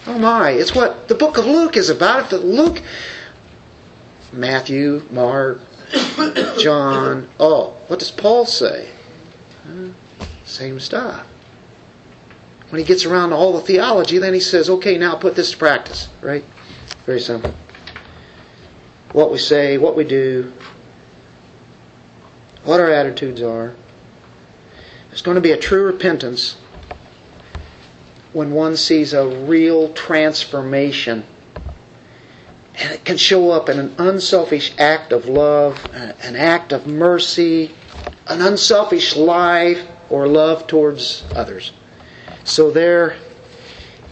[0.06, 2.32] Oh my, it's what the book of Luke is about.
[2.32, 2.82] If Luke,
[4.32, 5.60] Matthew, Mark,
[6.58, 8.88] John, oh, what does Paul say?
[10.44, 11.26] Same stuff.
[12.70, 15.52] When he gets around to all the theology, then he says, okay, now put this
[15.52, 16.44] to practice, right?
[17.06, 17.54] Very simple.
[19.12, 20.52] What we say, what we do,
[22.64, 23.74] what our attitudes are.
[25.12, 26.56] It's going to be a true repentance
[28.32, 31.24] when one sees a real transformation.
[32.76, 37.72] And it can show up in an unselfish act of love, an act of mercy,
[38.26, 41.72] an unselfish life or love towards others.
[42.44, 43.16] So there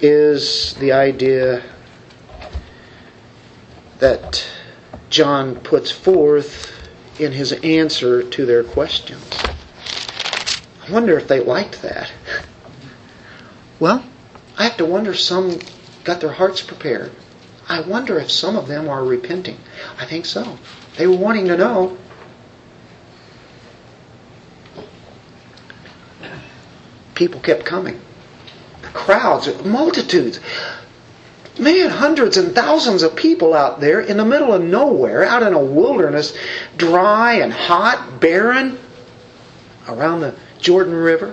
[0.01, 1.63] is the idea
[3.99, 4.45] that
[5.11, 6.73] John puts forth
[7.21, 9.25] in his answer to their questions.
[10.87, 12.11] I wonder if they liked that.
[13.79, 14.05] Well,
[14.59, 15.59] I have to wonder some
[16.05, 17.13] got their hearts prepared.
[17.69, 19.59] I wonder if some of them are repenting.
[19.99, 20.59] I think so.
[20.97, 21.97] They were wanting to know.
[27.23, 28.01] People kept coming.
[28.81, 30.41] The crowds, multitudes.
[31.57, 35.53] Man, hundreds and thousands of people out there in the middle of nowhere, out in
[35.53, 36.37] a wilderness,
[36.77, 38.77] dry and hot, barren,
[39.87, 41.33] around the Jordan River.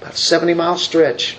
[0.00, 1.36] About a 70 mile stretch.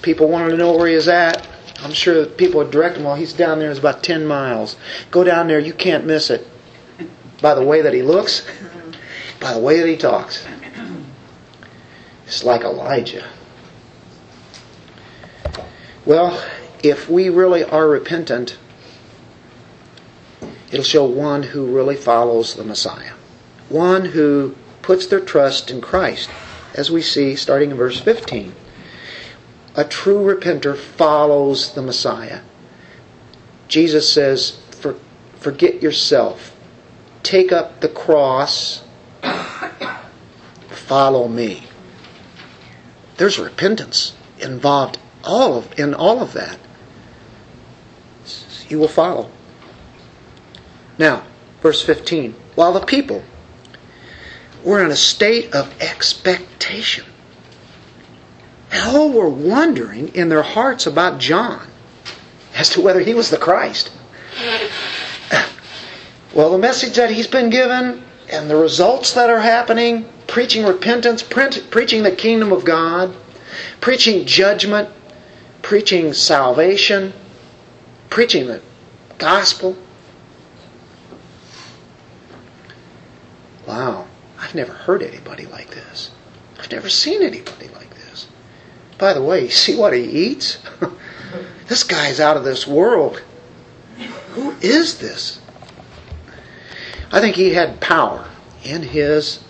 [0.00, 1.46] People wanted to know where he was at.
[1.82, 4.76] I'm sure people would direct him, well, he's down there, it's about 10 miles.
[5.10, 6.48] Go down there, you can't miss it.
[7.42, 8.48] By the way that he looks,
[9.38, 10.46] by the way that he talks.
[12.28, 13.26] It's like Elijah.
[16.04, 16.44] Well,
[16.84, 18.58] if we really are repentant,
[20.70, 23.14] it'll show one who really follows the Messiah,
[23.70, 26.28] one who puts their trust in Christ.
[26.74, 28.54] as we see starting in verse 15.
[29.74, 32.40] A true repenter follows the Messiah.
[33.66, 34.94] Jesus says, For,
[35.38, 36.54] Forget yourself,
[37.22, 38.84] take up the cross,
[40.68, 41.64] follow me.
[43.18, 46.58] There's repentance involved all of, in all of that.
[48.68, 49.30] You will follow.
[50.96, 51.24] Now,
[51.60, 52.34] verse 15.
[52.54, 53.22] While the people
[54.64, 57.04] were in a state of expectation,
[58.70, 61.66] and all were wondering in their hearts about John
[62.54, 63.90] as to whether he was the Christ.
[66.34, 71.22] Well, the message that he's been given and the results that are happening preaching repentance,
[71.22, 73.16] preaching the kingdom of God,
[73.80, 74.88] preaching judgment,
[75.62, 77.12] preaching salvation,
[78.10, 78.62] preaching the
[79.16, 79.76] gospel.
[83.66, 84.06] Wow,
[84.38, 86.10] I've never heard anybody like this.
[86.58, 88.28] I've never seen anybody like this.
[88.98, 90.58] By the way, you see what he eats?
[91.66, 93.22] this guy's out of this world.
[94.32, 95.37] Who is this?
[97.10, 98.28] I think he had power
[98.64, 99.42] in his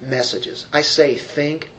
[0.00, 0.66] messages.
[0.72, 1.70] I say think,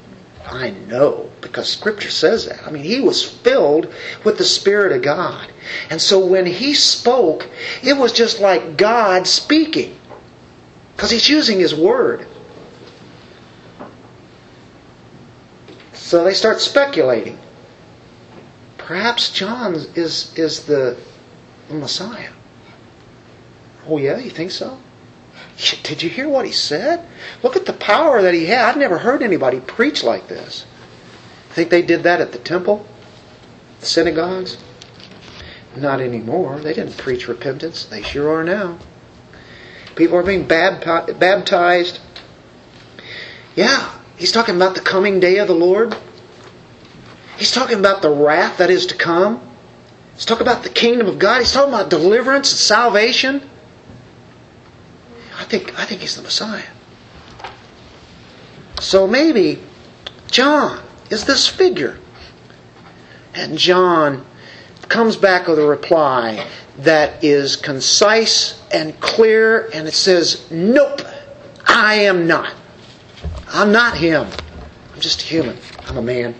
[0.45, 2.65] I know, because Scripture says that.
[2.65, 3.93] I mean, he was filled
[4.23, 5.51] with the Spirit of God.
[5.89, 7.49] And so when he spoke,
[7.83, 9.97] it was just like God speaking,
[10.95, 12.27] because he's using his word.
[15.93, 17.39] So they start speculating.
[18.77, 20.97] Perhaps John is, is the
[21.69, 22.31] Messiah.
[23.87, 24.79] Oh, yeah, you think so?
[25.83, 27.05] Did you hear what he said?
[27.43, 28.69] Look at the power that he had.
[28.69, 30.65] I've never heard anybody preach like this.
[31.49, 32.85] Think they did that at the temple?
[33.81, 34.57] The synagogues?
[35.75, 36.59] Not anymore.
[36.59, 37.85] They didn't preach repentance.
[37.85, 38.79] They sure are now.
[39.95, 41.99] People are being baptized.
[43.55, 45.95] Yeah, he's talking about the coming day of the Lord.
[47.37, 49.41] He's talking about the wrath that is to come.
[50.13, 51.39] He's talking about the kingdom of God.
[51.39, 53.48] He's talking about deliverance and salvation.
[55.49, 56.61] I think, I think he's the Messiah.
[58.79, 59.59] So maybe
[60.29, 60.79] John
[61.09, 61.97] is this figure.
[63.33, 64.27] And John
[64.89, 66.47] comes back with a reply
[66.77, 71.01] that is concise and clear, and it says, Nope,
[71.65, 72.53] I am not.
[73.47, 74.27] I'm not him.
[74.93, 75.57] I'm just a human.
[75.87, 76.35] I'm a man.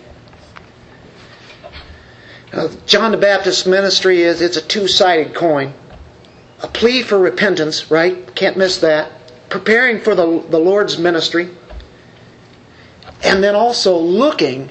[2.53, 5.73] Now, John the Baptist's ministry is it's a two-sided coin
[6.61, 8.35] a plea for repentance, right?
[8.35, 9.11] Can't miss that.
[9.49, 11.49] Preparing for the, the Lord's ministry.
[13.23, 14.69] And then also looking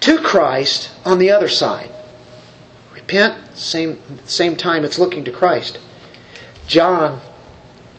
[0.00, 1.90] to Christ on the other side.
[2.94, 5.78] Repent, same, same time it's looking to Christ.
[6.66, 7.20] John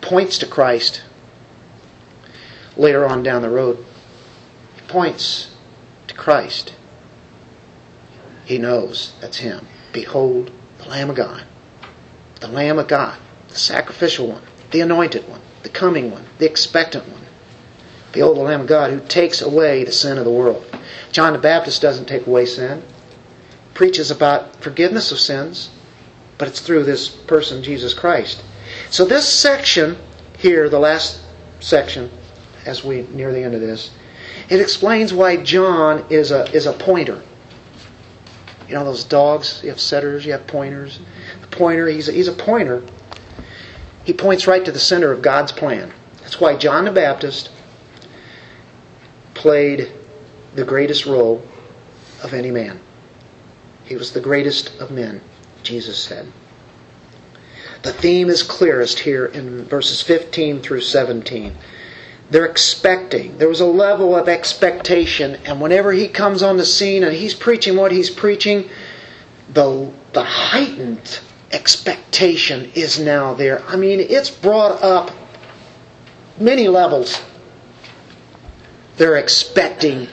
[0.02, 1.04] points to Christ
[2.76, 3.84] later on down the road.
[4.76, 5.56] He points
[6.08, 6.76] to Christ.
[8.46, 9.68] He knows that's Him.
[9.94, 11.47] Behold, the Lamb of God
[12.40, 13.18] the Lamb of God,
[13.48, 17.26] the sacrificial one, the anointed one, the coming one, the expectant one.
[18.12, 20.66] Behold the Lamb of God who takes away the sin of the world.
[21.12, 22.84] John the Baptist doesn't take away sin.
[23.74, 25.70] Preaches about forgiveness of sins,
[26.38, 28.44] but it's through this person, Jesus Christ.
[28.90, 29.98] So this section
[30.38, 31.22] here, the last
[31.60, 32.10] section,
[32.66, 33.92] as we near the end of this,
[34.50, 37.22] it explains why John is a is a pointer.
[38.68, 41.00] You know those dogs, you have setters, you have pointers
[41.58, 41.88] pointer.
[41.88, 42.84] He's a, he's a pointer.
[44.04, 45.94] He points right to the center of God's plan.
[46.22, 47.50] That's why John the Baptist
[49.34, 49.92] played
[50.56, 51.46] the greatest role
[52.24, 52.80] of any man.
[53.86, 55.22] He was the greatest of men,
[55.64, 56.32] Jesus said.
[57.84, 61.56] The theme is clearest here in verses 15 through 17.
[62.30, 63.38] They're expecting.
[63.38, 67.34] There was a level of expectation, and whenever he comes on the scene and he's
[67.34, 68.70] preaching what he's preaching,
[69.54, 71.20] the, the heightened
[71.52, 73.64] expectation is now there.
[73.66, 75.12] I mean, it's brought up
[76.40, 77.22] many levels.
[78.98, 80.08] They're expecting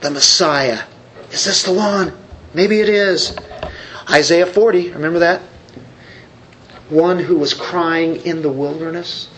[0.00, 0.80] the Messiah.
[1.30, 2.16] Is this the one?
[2.54, 3.36] Maybe it is.
[4.10, 5.42] Isaiah 40, remember that?
[6.88, 9.28] One who was crying in the wilderness.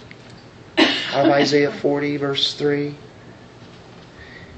[0.79, 2.95] Out of Isaiah 40, verse 3.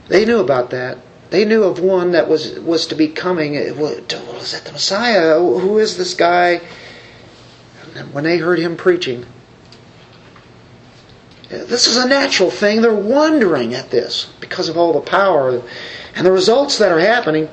[0.08, 0.98] They knew about that.
[1.32, 3.54] They knew of one that was was to be coming.
[3.78, 5.38] Was that the Messiah?
[5.38, 6.60] Who is this guy?
[7.94, 9.24] And when they heard him preaching,
[11.48, 12.82] this is a natural thing.
[12.82, 15.62] They're wondering at this because of all the power
[16.14, 17.48] and the results that are happening.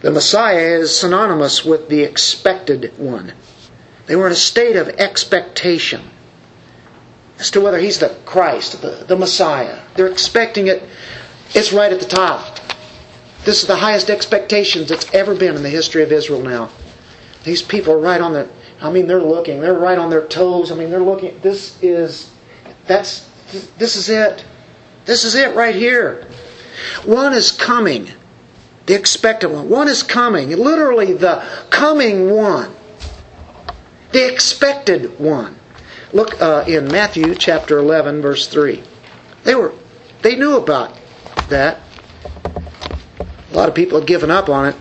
[0.00, 3.32] The Messiah is synonymous with the expected one.
[4.06, 6.10] They were in a state of expectation.
[7.38, 9.78] as to whether he's the Christ, the, the Messiah.
[9.94, 10.82] They're expecting it.
[11.54, 12.58] It's right at the top.
[13.44, 16.70] This is the highest expectations that's ever been in the history of Israel now.
[17.44, 18.48] These people are right on the,
[18.80, 20.70] I mean, they're looking, they're right on their toes.
[20.70, 22.30] I mean, they're looking, this is,
[22.86, 23.28] that's,
[23.78, 24.44] this is it.
[25.06, 26.28] This is it right here.
[27.04, 28.10] One is coming.
[28.86, 29.68] The expected one.
[29.68, 30.50] One is coming.
[30.50, 32.74] Literally, the coming one.
[34.12, 35.56] The expected one.
[36.12, 38.82] Look uh, in Matthew chapter 11, verse 3.
[39.44, 39.72] They were,
[40.22, 40.99] they knew about
[41.50, 41.80] that.
[43.50, 44.76] A lot of people have given up on it.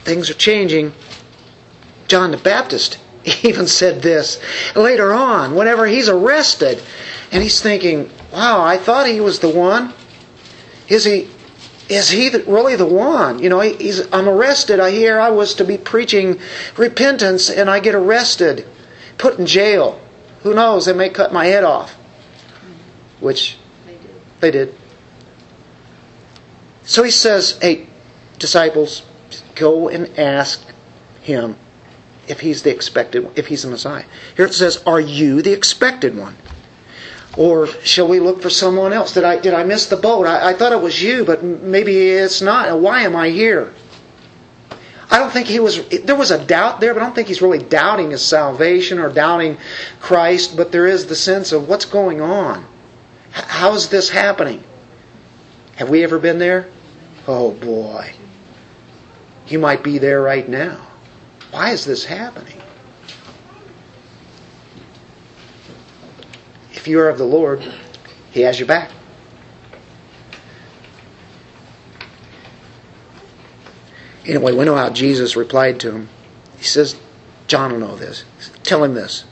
[0.00, 0.92] Things are changing.
[2.08, 2.98] John the Baptist
[3.42, 4.40] even said this
[4.74, 6.82] later on, whenever he's arrested,
[7.32, 9.92] and he's thinking, wow, I thought he was the one.
[10.88, 11.28] Is he
[11.88, 13.38] is he really the one?
[13.38, 14.80] You know, he's, I'm arrested.
[14.80, 16.40] I hear I was to be preaching
[16.76, 18.66] repentance, and I get arrested,
[19.18, 20.00] put in jail.
[20.42, 20.86] Who knows?
[20.86, 21.94] They may cut my head off.
[23.20, 24.14] Which they did.
[24.40, 24.74] They did.
[26.86, 27.88] So he says, Hey,
[28.38, 29.04] disciples,
[29.54, 30.64] go and ask
[31.20, 31.56] him
[32.28, 34.04] if he's the expected if he's the Messiah.
[34.36, 36.36] Here it says, Are you the expected one?
[37.36, 39.12] Or shall we look for someone else?
[39.12, 40.26] Did I did I miss the boat?
[40.26, 42.80] I, I thought it was you, but maybe it's not.
[42.80, 43.74] Why am I here?
[45.10, 45.86] I don't think he was.
[45.88, 49.12] There was a doubt there, but I don't think he's really doubting his salvation or
[49.12, 49.58] doubting
[50.00, 50.56] Christ.
[50.56, 52.66] But there is the sense of what's going on.
[53.32, 54.64] How is this happening?
[55.76, 56.70] Have we ever been there?
[57.26, 58.12] Oh boy.
[59.46, 60.86] You might be there right now.
[61.50, 62.60] Why is this happening?
[66.72, 67.62] If you are of the Lord,
[68.30, 68.90] He has your back.
[74.26, 76.08] Anyway, we know how Jesus replied to him.
[76.58, 76.96] He says,
[77.46, 78.24] John will know this.
[78.64, 79.24] Tell him this.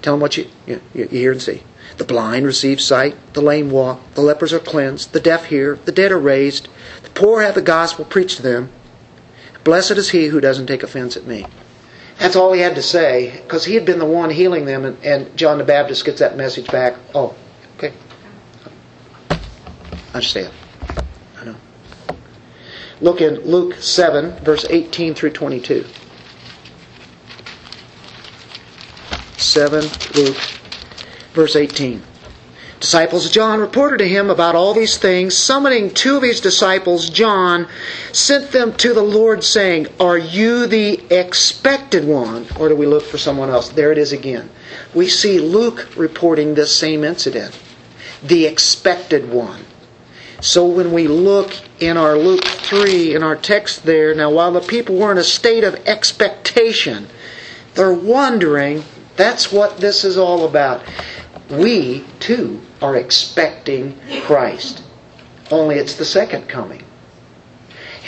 [0.00, 1.62] Tell him what you, you, you hear and see.
[1.96, 5.92] The blind receive sight, the lame walk, the lepers are cleansed, the deaf hear, the
[5.92, 6.68] dead are raised,
[7.02, 8.70] the poor have the gospel preached to them.
[9.62, 11.46] Blessed is he who doesn't take offense at me.
[12.18, 15.04] That's all he had to say, because he had been the one healing them, and,
[15.04, 16.96] and John the Baptist gets that message back.
[17.14, 17.34] Oh,
[17.76, 17.92] okay.
[19.30, 19.38] I
[20.14, 20.52] understand.
[21.38, 21.56] I know.
[23.00, 25.84] Look in Luke 7, verse 18 through 22.
[29.36, 29.84] 7,
[30.14, 30.36] Luke
[31.34, 32.02] Verse 18.
[32.78, 35.34] Disciples of John reported to him about all these things.
[35.34, 37.66] Summoning two of his disciples, John
[38.12, 43.04] sent them to the Lord, saying, Are you the expected one, or do we look
[43.04, 43.70] for someone else?
[43.70, 44.50] There it is again.
[44.92, 47.58] We see Luke reporting this same incident.
[48.22, 49.64] The expected one.
[50.40, 54.60] So when we look in our Luke 3, in our text there, now while the
[54.60, 57.06] people were in a state of expectation,
[57.74, 58.84] they're wondering,
[59.16, 60.82] that's what this is all about
[61.58, 64.82] we too are expecting Christ.
[65.50, 66.82] Only it's the second coming.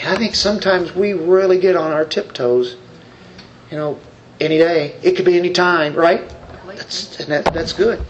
[0.01, 2.77] And I think sometimes we really get on our tiptoes.
[3.71, 4.01] You know,
[4.41, 4.97] any day.
[5.03, 6.33] It could be any time, right?
[6.67, 8.05] That's, that, that's good.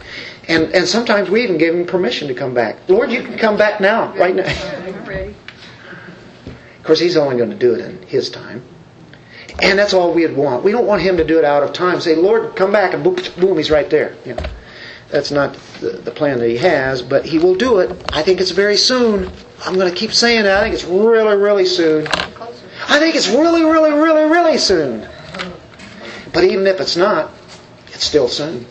[0.49, 2.77] And, and sometimes we even give him permission to come back.
[2.89, 4.45] Lord, you can come back now, right now.
[6.79, 8.63] Of course, he's only going to do it in his time.
[9.63, 10.65] And that's all we'd want.
[10.65, 12.01] We don't want him to do it out of time.
[12.01, 14.15] Say, Lord, come back, and boom, boom he's right there.
[14.25, 14.47] You know.
[15.11, 17.91] That's not the, the plan that he has, but he will do it.
[18.13, 19.31] I think it's very soon.
[19.65, 20.59] I'm going to keep saying that.
[20.59, 22.07] I think it's really, really soon.
[22.09, 25.09] I think it's really, really, really, really soon.
[26.33, 27.33] But even if it's not,
[27.89, 28.67] it's still soon.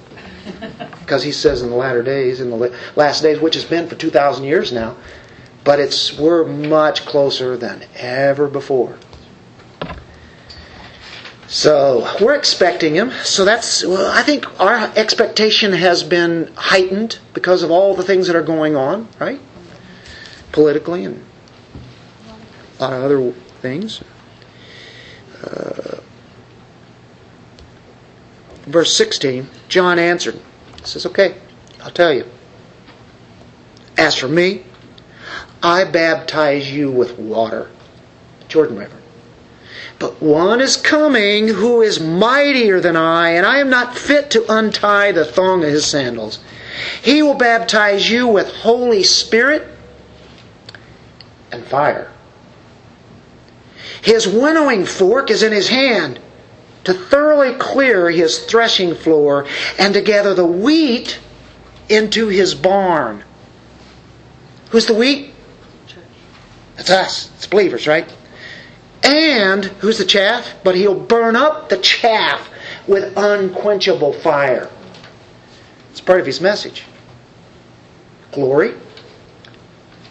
[1.00, 3.96] Because he says in the latter days, in the last days, which has been for
[3.96, 4.96] 2,000 years now,
[5.64, 8.98] but it's we're much closer than ever before.
[11.48, 13.12] So we're expecting him.
[13.24, 18.28] So that's, well, I think our expectation has been heightened because of all the things
[18.28, 19.40] that are going on, right?
[20.52, 21.24] Politically and
[22.80, 23.32] a lot of other
[23.62, 24.02] things.
[25.44, 26.00] Uh,
[28.64, 30.36] verse 16, John answered,
[30.80, 31.36] he says, Okay,
[31.82, 32.26] I'll tell you.
[33.98, 34.64] As for me,
[35.62, 37.70] I baptize you with water,
[38.48, 38.98] Jordan River.
[39.98, 44.46] But one is coming who is mightier than I, and I am not fit to
[44.52, 46.40] untie the thong of his sandals.
[47.02, 49.66] He will baptize you with Holy Spirit
[51.52, 52.12] and fire.
[54.02, 56.20] His winnowing fork is in his hand
[56.84, 59.48] to thoroughly clear his threshing floor
[59.80, 61.20] and to gather the wheat
[61.90, 63.24] into his barn.
[64.70, 65.34] Who's the wheat?
[66.78, 67.32] It's us.
[67.38, 68.12] It's believers, right?
[69.06, 70.56] And who's the chaff?
[70.64, 72.50] But he'll burn up the chaff
[72.88, 74.70] with unquenchable fire.
[75.92, 76.84] It's part of his message.
[78.32, 78.74] Glory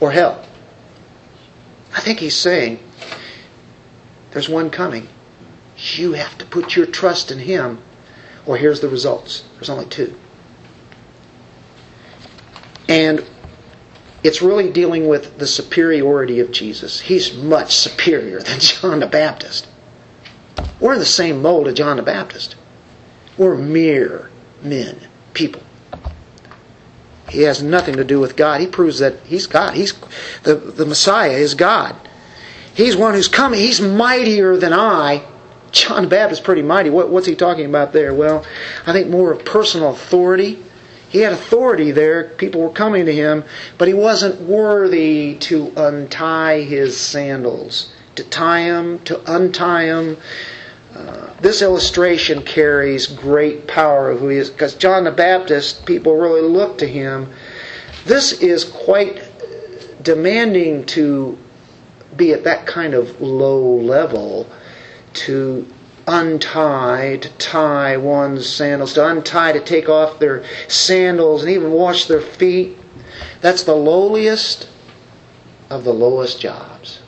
[0.00, 0.44] or hell?
[1.92, 2.78] I think he's saying
[4.30, 5.08] there's one coming.
[5.76, 7.82] You have to put your trust in him,
[8.46, 9.44] or here's the results.
[9.54, 10.14] There's only two.
[12.88, 13.24] And
[14.24, 16.98] it's really dealing with the superiority of Jesus.
[16.98, 19.68] He's much superior than John the Baptist.
[20.80, 22.56] We're in the same mold of John the Baptist.
[23.36, 24.30] We're mere
[24.62, 24.98] men,
[25.34, 25.62] people.
[27.28, 28.60] He has nothing to do with God.
[28.60, 29.74] He proves that he's God.
[29.74, 29.92] He's
[30.42, 31.96] the, the Messiah is God.
[32.74, 33.60] He's one who's coming.
[33.60, 35.24] He's mightier than I.
[35.70, 36.90] John the Baptist is pretty mighty.
[36.90, 38.14] What, what's he talking about there?
[38.14, 38.44] Well,
[38.86, 40.62] I think more of personal authority.
[41.14, 42.24] He had authority there.
[42.24, 43.44] People were coming to him,
[43.78, 50.16] but he wasn't worthy to untie his sandals, to tie him, to untie him.
[50.92, 56.16] Uh, this illustration carries great power of who he is because John the Baptist, people
[56.16, 57.32] really look to him.
[58.04, 59.22] This is quite
[60.02, 61.38] demanding to
[62.16, 64.48] be at that kind of low level
[65.12, 65.64] to
[66.06, 72.06] untie, to tie one's sandals, to untie, to take off their sandals and even wash
[72.06, 72.78] their feet.
[73.40, 74.68] That's the lowliest
[75.70, 77.00] of the lowest jobs.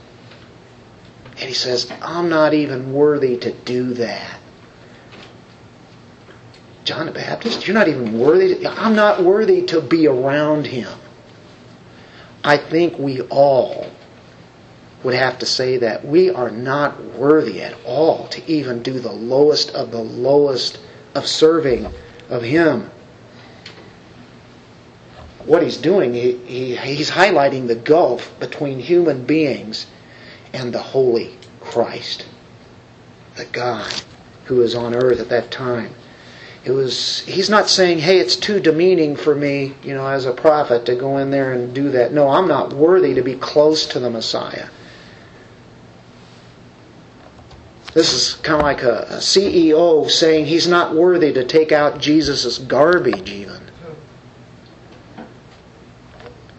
[1.32, 4.40] And he says, I'm not even worthy to do that.
[6.84, 8.54] John the Baptist, you're not even worthy.
[8.54, 10.88] To, I'm not worthy to be around him.
[12.44, 13.90] I think we all
[15.06, 19.12] would have to say that we are not worthy at all to even do the
[19.12, 20.80] lowest of the lowest
[21.14, 21.86] of serving
[22.28, 22.90] of him.
[25.44, 29.86] What he's doing, he, he, he's highlighting the gulf between human beings
[30.52, 32.26] and the holy Christ,
[33.36, 34.02] the God
[34.46, 35.94] who was on earth at that time.
[36.64, 40.32] It was he's not saying, "Hey, it's too demeaning for me, you know, as a
[40.32, 43.86] prophet to go in there and do that." No, I'm not worthy to be close
[43.86, 44.66] to the Messiah.
[47.96, 51.98] This is kind of like a, a CEO saying he's not worthy to take out
[51.98, 53.70] Jesus' garbage even.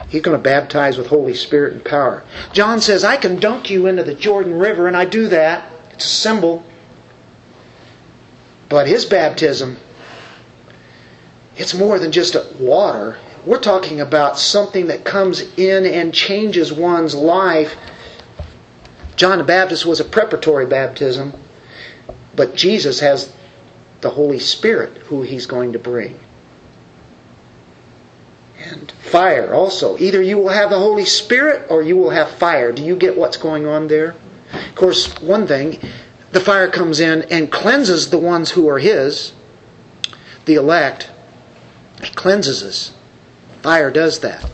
[0.10, 2.24] He's going to baptize with Holy Spirit and power.
[2.54, 5.72] John says, I can dunk you into the Jordan River, and I do that.
[5.92, 6.64] It's a symbol.
[8.68, 9.78] But his baptism,
[11.56, 13.20] it's more than just water.
[13.46, 17.78] We're talking about something that comes in and changes one's life.
[19.18, 21.34] John the Baptist was a preparatory baptism,
[22.36, 23.34] but Jesus has
[23.99, 26.18] the Holy Spirit who he's going to bring
[28.70, 29.97] and fire also.
[29.97, 32.72] Either you will have the Holy Spirit or you will have fire.
[32.72, 34.15] Do you get what's going on there?
[34.53, 35.80] Of course, one thing,
[36.32, 39.34] the fire comes in and cleanses the ones who are His,
[40.45, 41.09] the elect.
[42.01, 42.93] It cleanses us.
[43.61, 44.49] Fire does that.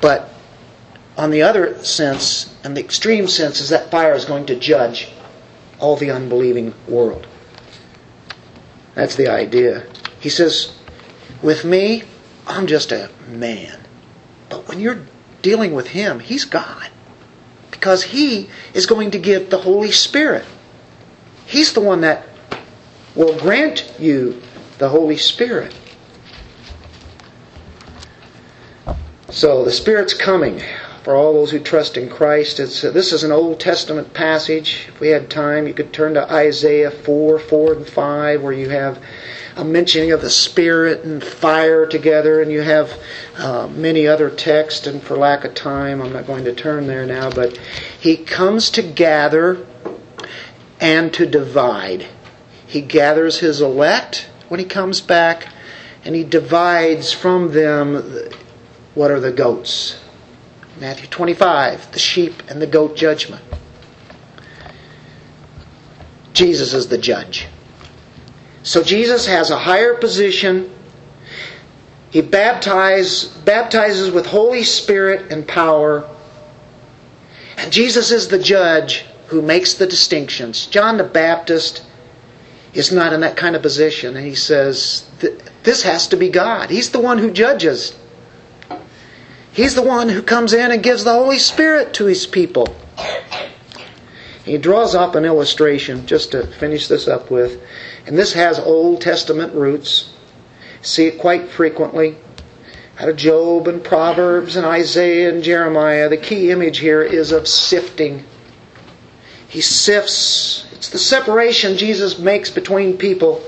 [0.00, 0.32] But
[1.20, 5.12] on the other sense, and the extreme sense, is that fire is going to judge
[5.78, 7.26] all the unbelieving world.
[8.94, 9.86] That's the idea.
[10.18, 10.74] He says,
[11.42, 12.04] with me,
[12.46, 13.78] I'm just a man.
[14.48, 15.02] But when you're
[15.42, 16.88] dealing with Him, He's God.
[17.70, 20.46] Because He is going to give the Holy Spirit.
[21.44, 22.26] He's the one that
[23.14, 24.40] will grant you
[24.78, 25.74] the Holy Spirit.
[29.28, 30.62] So the Spirit's coming
[31.10, 32.60] for all those who trust in Christ.
[32.60, 34.86] It's, uh, this is an Old Testament passage.
[34.86, 38.68] If we had time, you could turn to Isaiah 4, 4 and 5, where you
[38.68, 39.02] have
[39.56, 42.96] a mentioning of the Spirit and fire together, and you have
[43.36, 47.04] uh, many other texts, and for lack of time, I'm not going to turn there
[47.04, 47.58] now, but
[47.98, 49.66] He comes to gather
[50.78, 52.06] and to divide.
[52.68, 55.48] He gathers His elect when He comes back,
[56.04, 57.96] and He divides from them
[58.94, 59.99] what are the goats.
[60.80, 63.44] Matthew 25, the sheep and the goat judgment.
[66.32, 67.46] Jesus is the judge.
[68.62, 70.74] So Jesus has a higher position.
[72.10, 76.08] He baptize, baptizes with Holy Spirit and power.
[77.58, 80.64] And Jesus is the judge who makes the distinctions.
[80.64, 81.84] John the Baptist
[82.72, 84.16] is not in that kind of position.
[84.16, 85.08] And he says,
[85.62, 86.70] This has to be God.
[86.70, 87.94] He's the one who judges.
[89.52, 92.74] He's the one who comes in and gives the Holy Spirit to his people.
[94.44, 97.60] He draws up an illustration just to finish this up with.
[98.06, 100.12] And this has Old Testament roots.
[100.82, 102.16] See it quite frequently.
[102.98, 107.48] Out of Job and Proverbs and Isaiah and Jeremiah, the key image here is of
[107.48, 108.24] sifting.
[109.48, 110.66] He sifts.
[110.72, 113.42] It's the separation Jesus makes between people.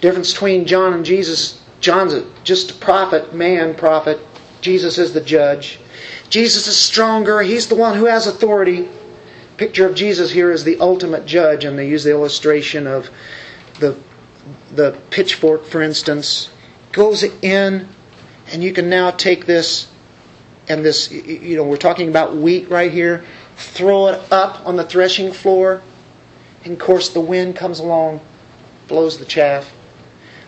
[0.00, 1.60] Difference between John and Jesus.
[1.80, 4.20] John's just a prophet, man prophet.
[4.62, 5.78] Jesus is the judge.
[6.30, 7.42] Jesus is stronger.
[7.42, 8.88] He's the one who has authority.
[9.58, 13.10] Picture of Jesus here is the ultimate judge, and they use the illustration of
[13.78, 13.98] the
[14.74, 16.50] the pitchfork, for instance,
[16.90, 17.88] goes in,
[18.52, 19.88] and you can now take this
[20.68, 21.10] and this.
[21.10, 23.24] You know, we're talking about wheat right here.
[23.56, 25.82] Throw it up on the threshing floor,
[26.64, 28.20] and of course the wind comes along,
[28.88, 29.72] blows the chaff.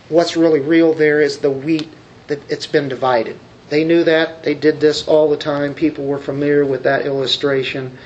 [0.09, 1.89] What's really real there is the wheat
[2.27, 3.39] that it's been divided.
[3.69, 4.43] They knew that.
[4.43, 5.75] They did this all the time.
[5.75, 7.99] People were familiar with that illustration.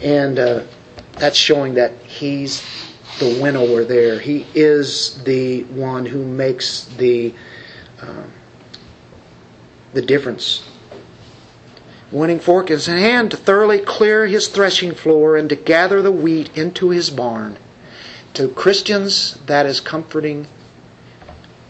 [0.00, 0.64] And uh,
[1.12, 2.62] that's showing that he's
[3.18, 4.18] the winnower there.
[4.20, 7.34] He is the one who makes the,
[8.00, 8.30] um,
[9.92, 10.68] the difference.
[12.12, 16.12] Winnowing fork in his hand to thoroughly clear his threshing floor and to gather the
[16.12, 17.58] wheat into his barn.
[18.34, 20.46] To Christians, that is comforting.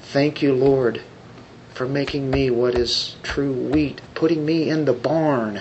[0.03, 1.01] Thank you, Lord
[1.77, 5.61] for making me what is true wheat, putting me in the barn.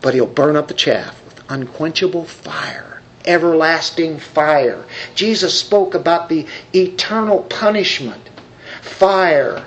[0.00, 4.86] But he'll burn up the chaff with unquenchable fire, everlasting fire.
[5.14, 8.30] Jesus spoke about the eternal punishment,
[8.80, 9.66] fire,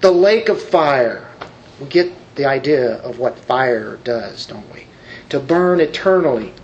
[0.00, 1.30] the lake of fire.
[1.78, 4.86] We get the idea of what fire does, don't we?
[5.28, 6.54] To burn eternally.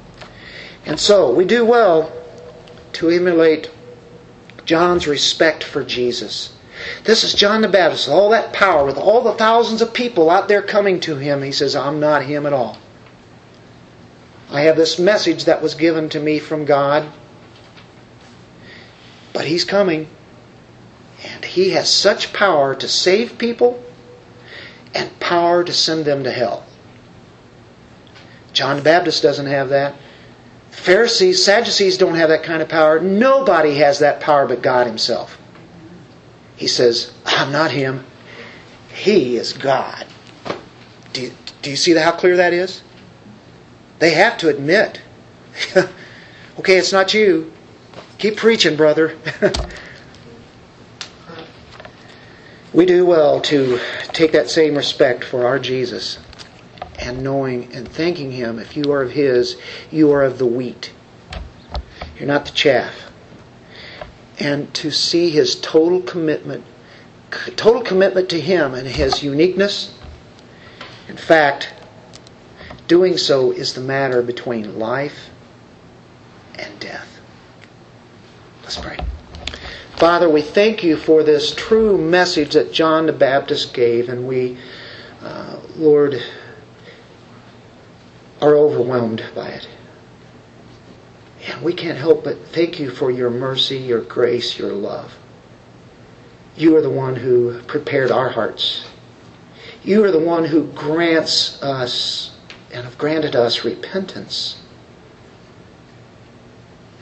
[0.87, 2.11] And so we do well
[2.95, 3.71] to emulate
[4.65, 6.55] John's respect for Jesus.
[7.05, 10.49] This is John the Baptist, all that power, with all the thousands of people out
[10.49, 11.43] there coming to him.
[11.43, 12.79] He says, I'm not him at all.
[14.51, 17.11] I have this message that was given to me from God,
[19.33, 20.09] but he's coming.
[21.25, 23.83] And he has such power to save people
[24.95, 26.65] and power to send them to hell.
[28.53, 29.95] John the Baptist doesn't have that.
[30.73, 32.99] Pharisees, Sadducees don't have that kind of power.
[32.99, 35.39] Nobody has that power but God Himself.
[36.57, 38.05] He says, I'm not Him.
[38.93, 40.07] He is God.
[41.13, 42.83] Do you, do you see how clear that is?
[43.99, 45.03] They have to admit,
[46.59, 47.53] okay, it's not you.
[48.19, 49.17] Keep preaching, brother.
[52.73, 56.19] we do well to take that same respect for our Jesus
[57.03, 58.59] and knowing and thanking Him.
[58.59, 59.57] If you are of His,
[59.91, 60.93] you are of the wheat.
[62.17, 63.11] You're not the chaff.
[64.39, 66.65] And to see His total commitment,
[67.57, 69.99] total commitment to Him and His uniqueness.
[71.09, 71.75] In fact,
[72.87, 75.31] doing so is the matter between life
[76.57, 77.21] and death.
[78.63, 78.99] Let's pray.
[79.97, 84.59] Father, we thank you for this true message that John the Baptist gave, and we,
[85.23, 86.23] uh, Lord,
[88.43, 89.69] are overwhelmed by it.
[91.47, 95.17] And we can't help but thank you for your mercy, your grace, your love.
[96.57, 98.85] You are the one who prepared our hearts.
[99.83, 102.37] You are the one who grants us
[102.73, 104.61] and have granted us repentance.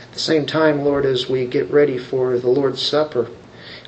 [0.02, 3.28] At the same time, Lord, as we get ready for the Lord's Supper,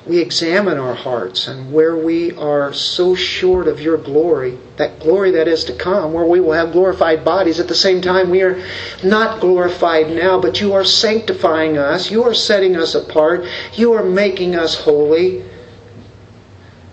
[0.05, 5.31] we examine our hearts and where we are so short of your glory, that glory
[5.31, 7.59] that is to come, where we will have glorified bodies.
[7.59, 8.61] At the same time, we are
[9.03, 12.11] not glorified now, but you are sanctifying us.
[12.11, 13.45] You are setting us apart.
[13.75, 15.45] You are making us holy.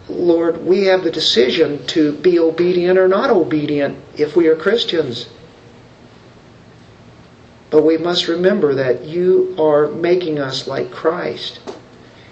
[0.08, 5.28] Lord, we have the decision to be obedient or not obedient if we are Christians.
[7.70, 11.60] But we must remember that you are making us like Christ.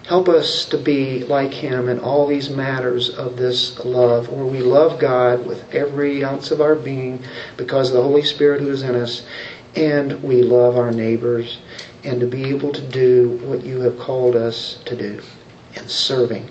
[0.08, 4.60] Help us to be like Him in all these matters of this love, where we
[4.60, 7.22] love God with every ounce of our being
[7.58, 9.26] because of the Holy Spirit who is in us,
[9.76, 11.58] and we love our neighbors,
[12.04, 15.20] and to be able to do what you have called us to do
[15.74, 16.48] in serving.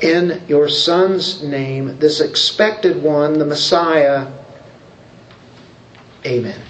[0.00, 4.32] In your Son's name, this expected one, the Messiah,
[6.24, 6.62] amen.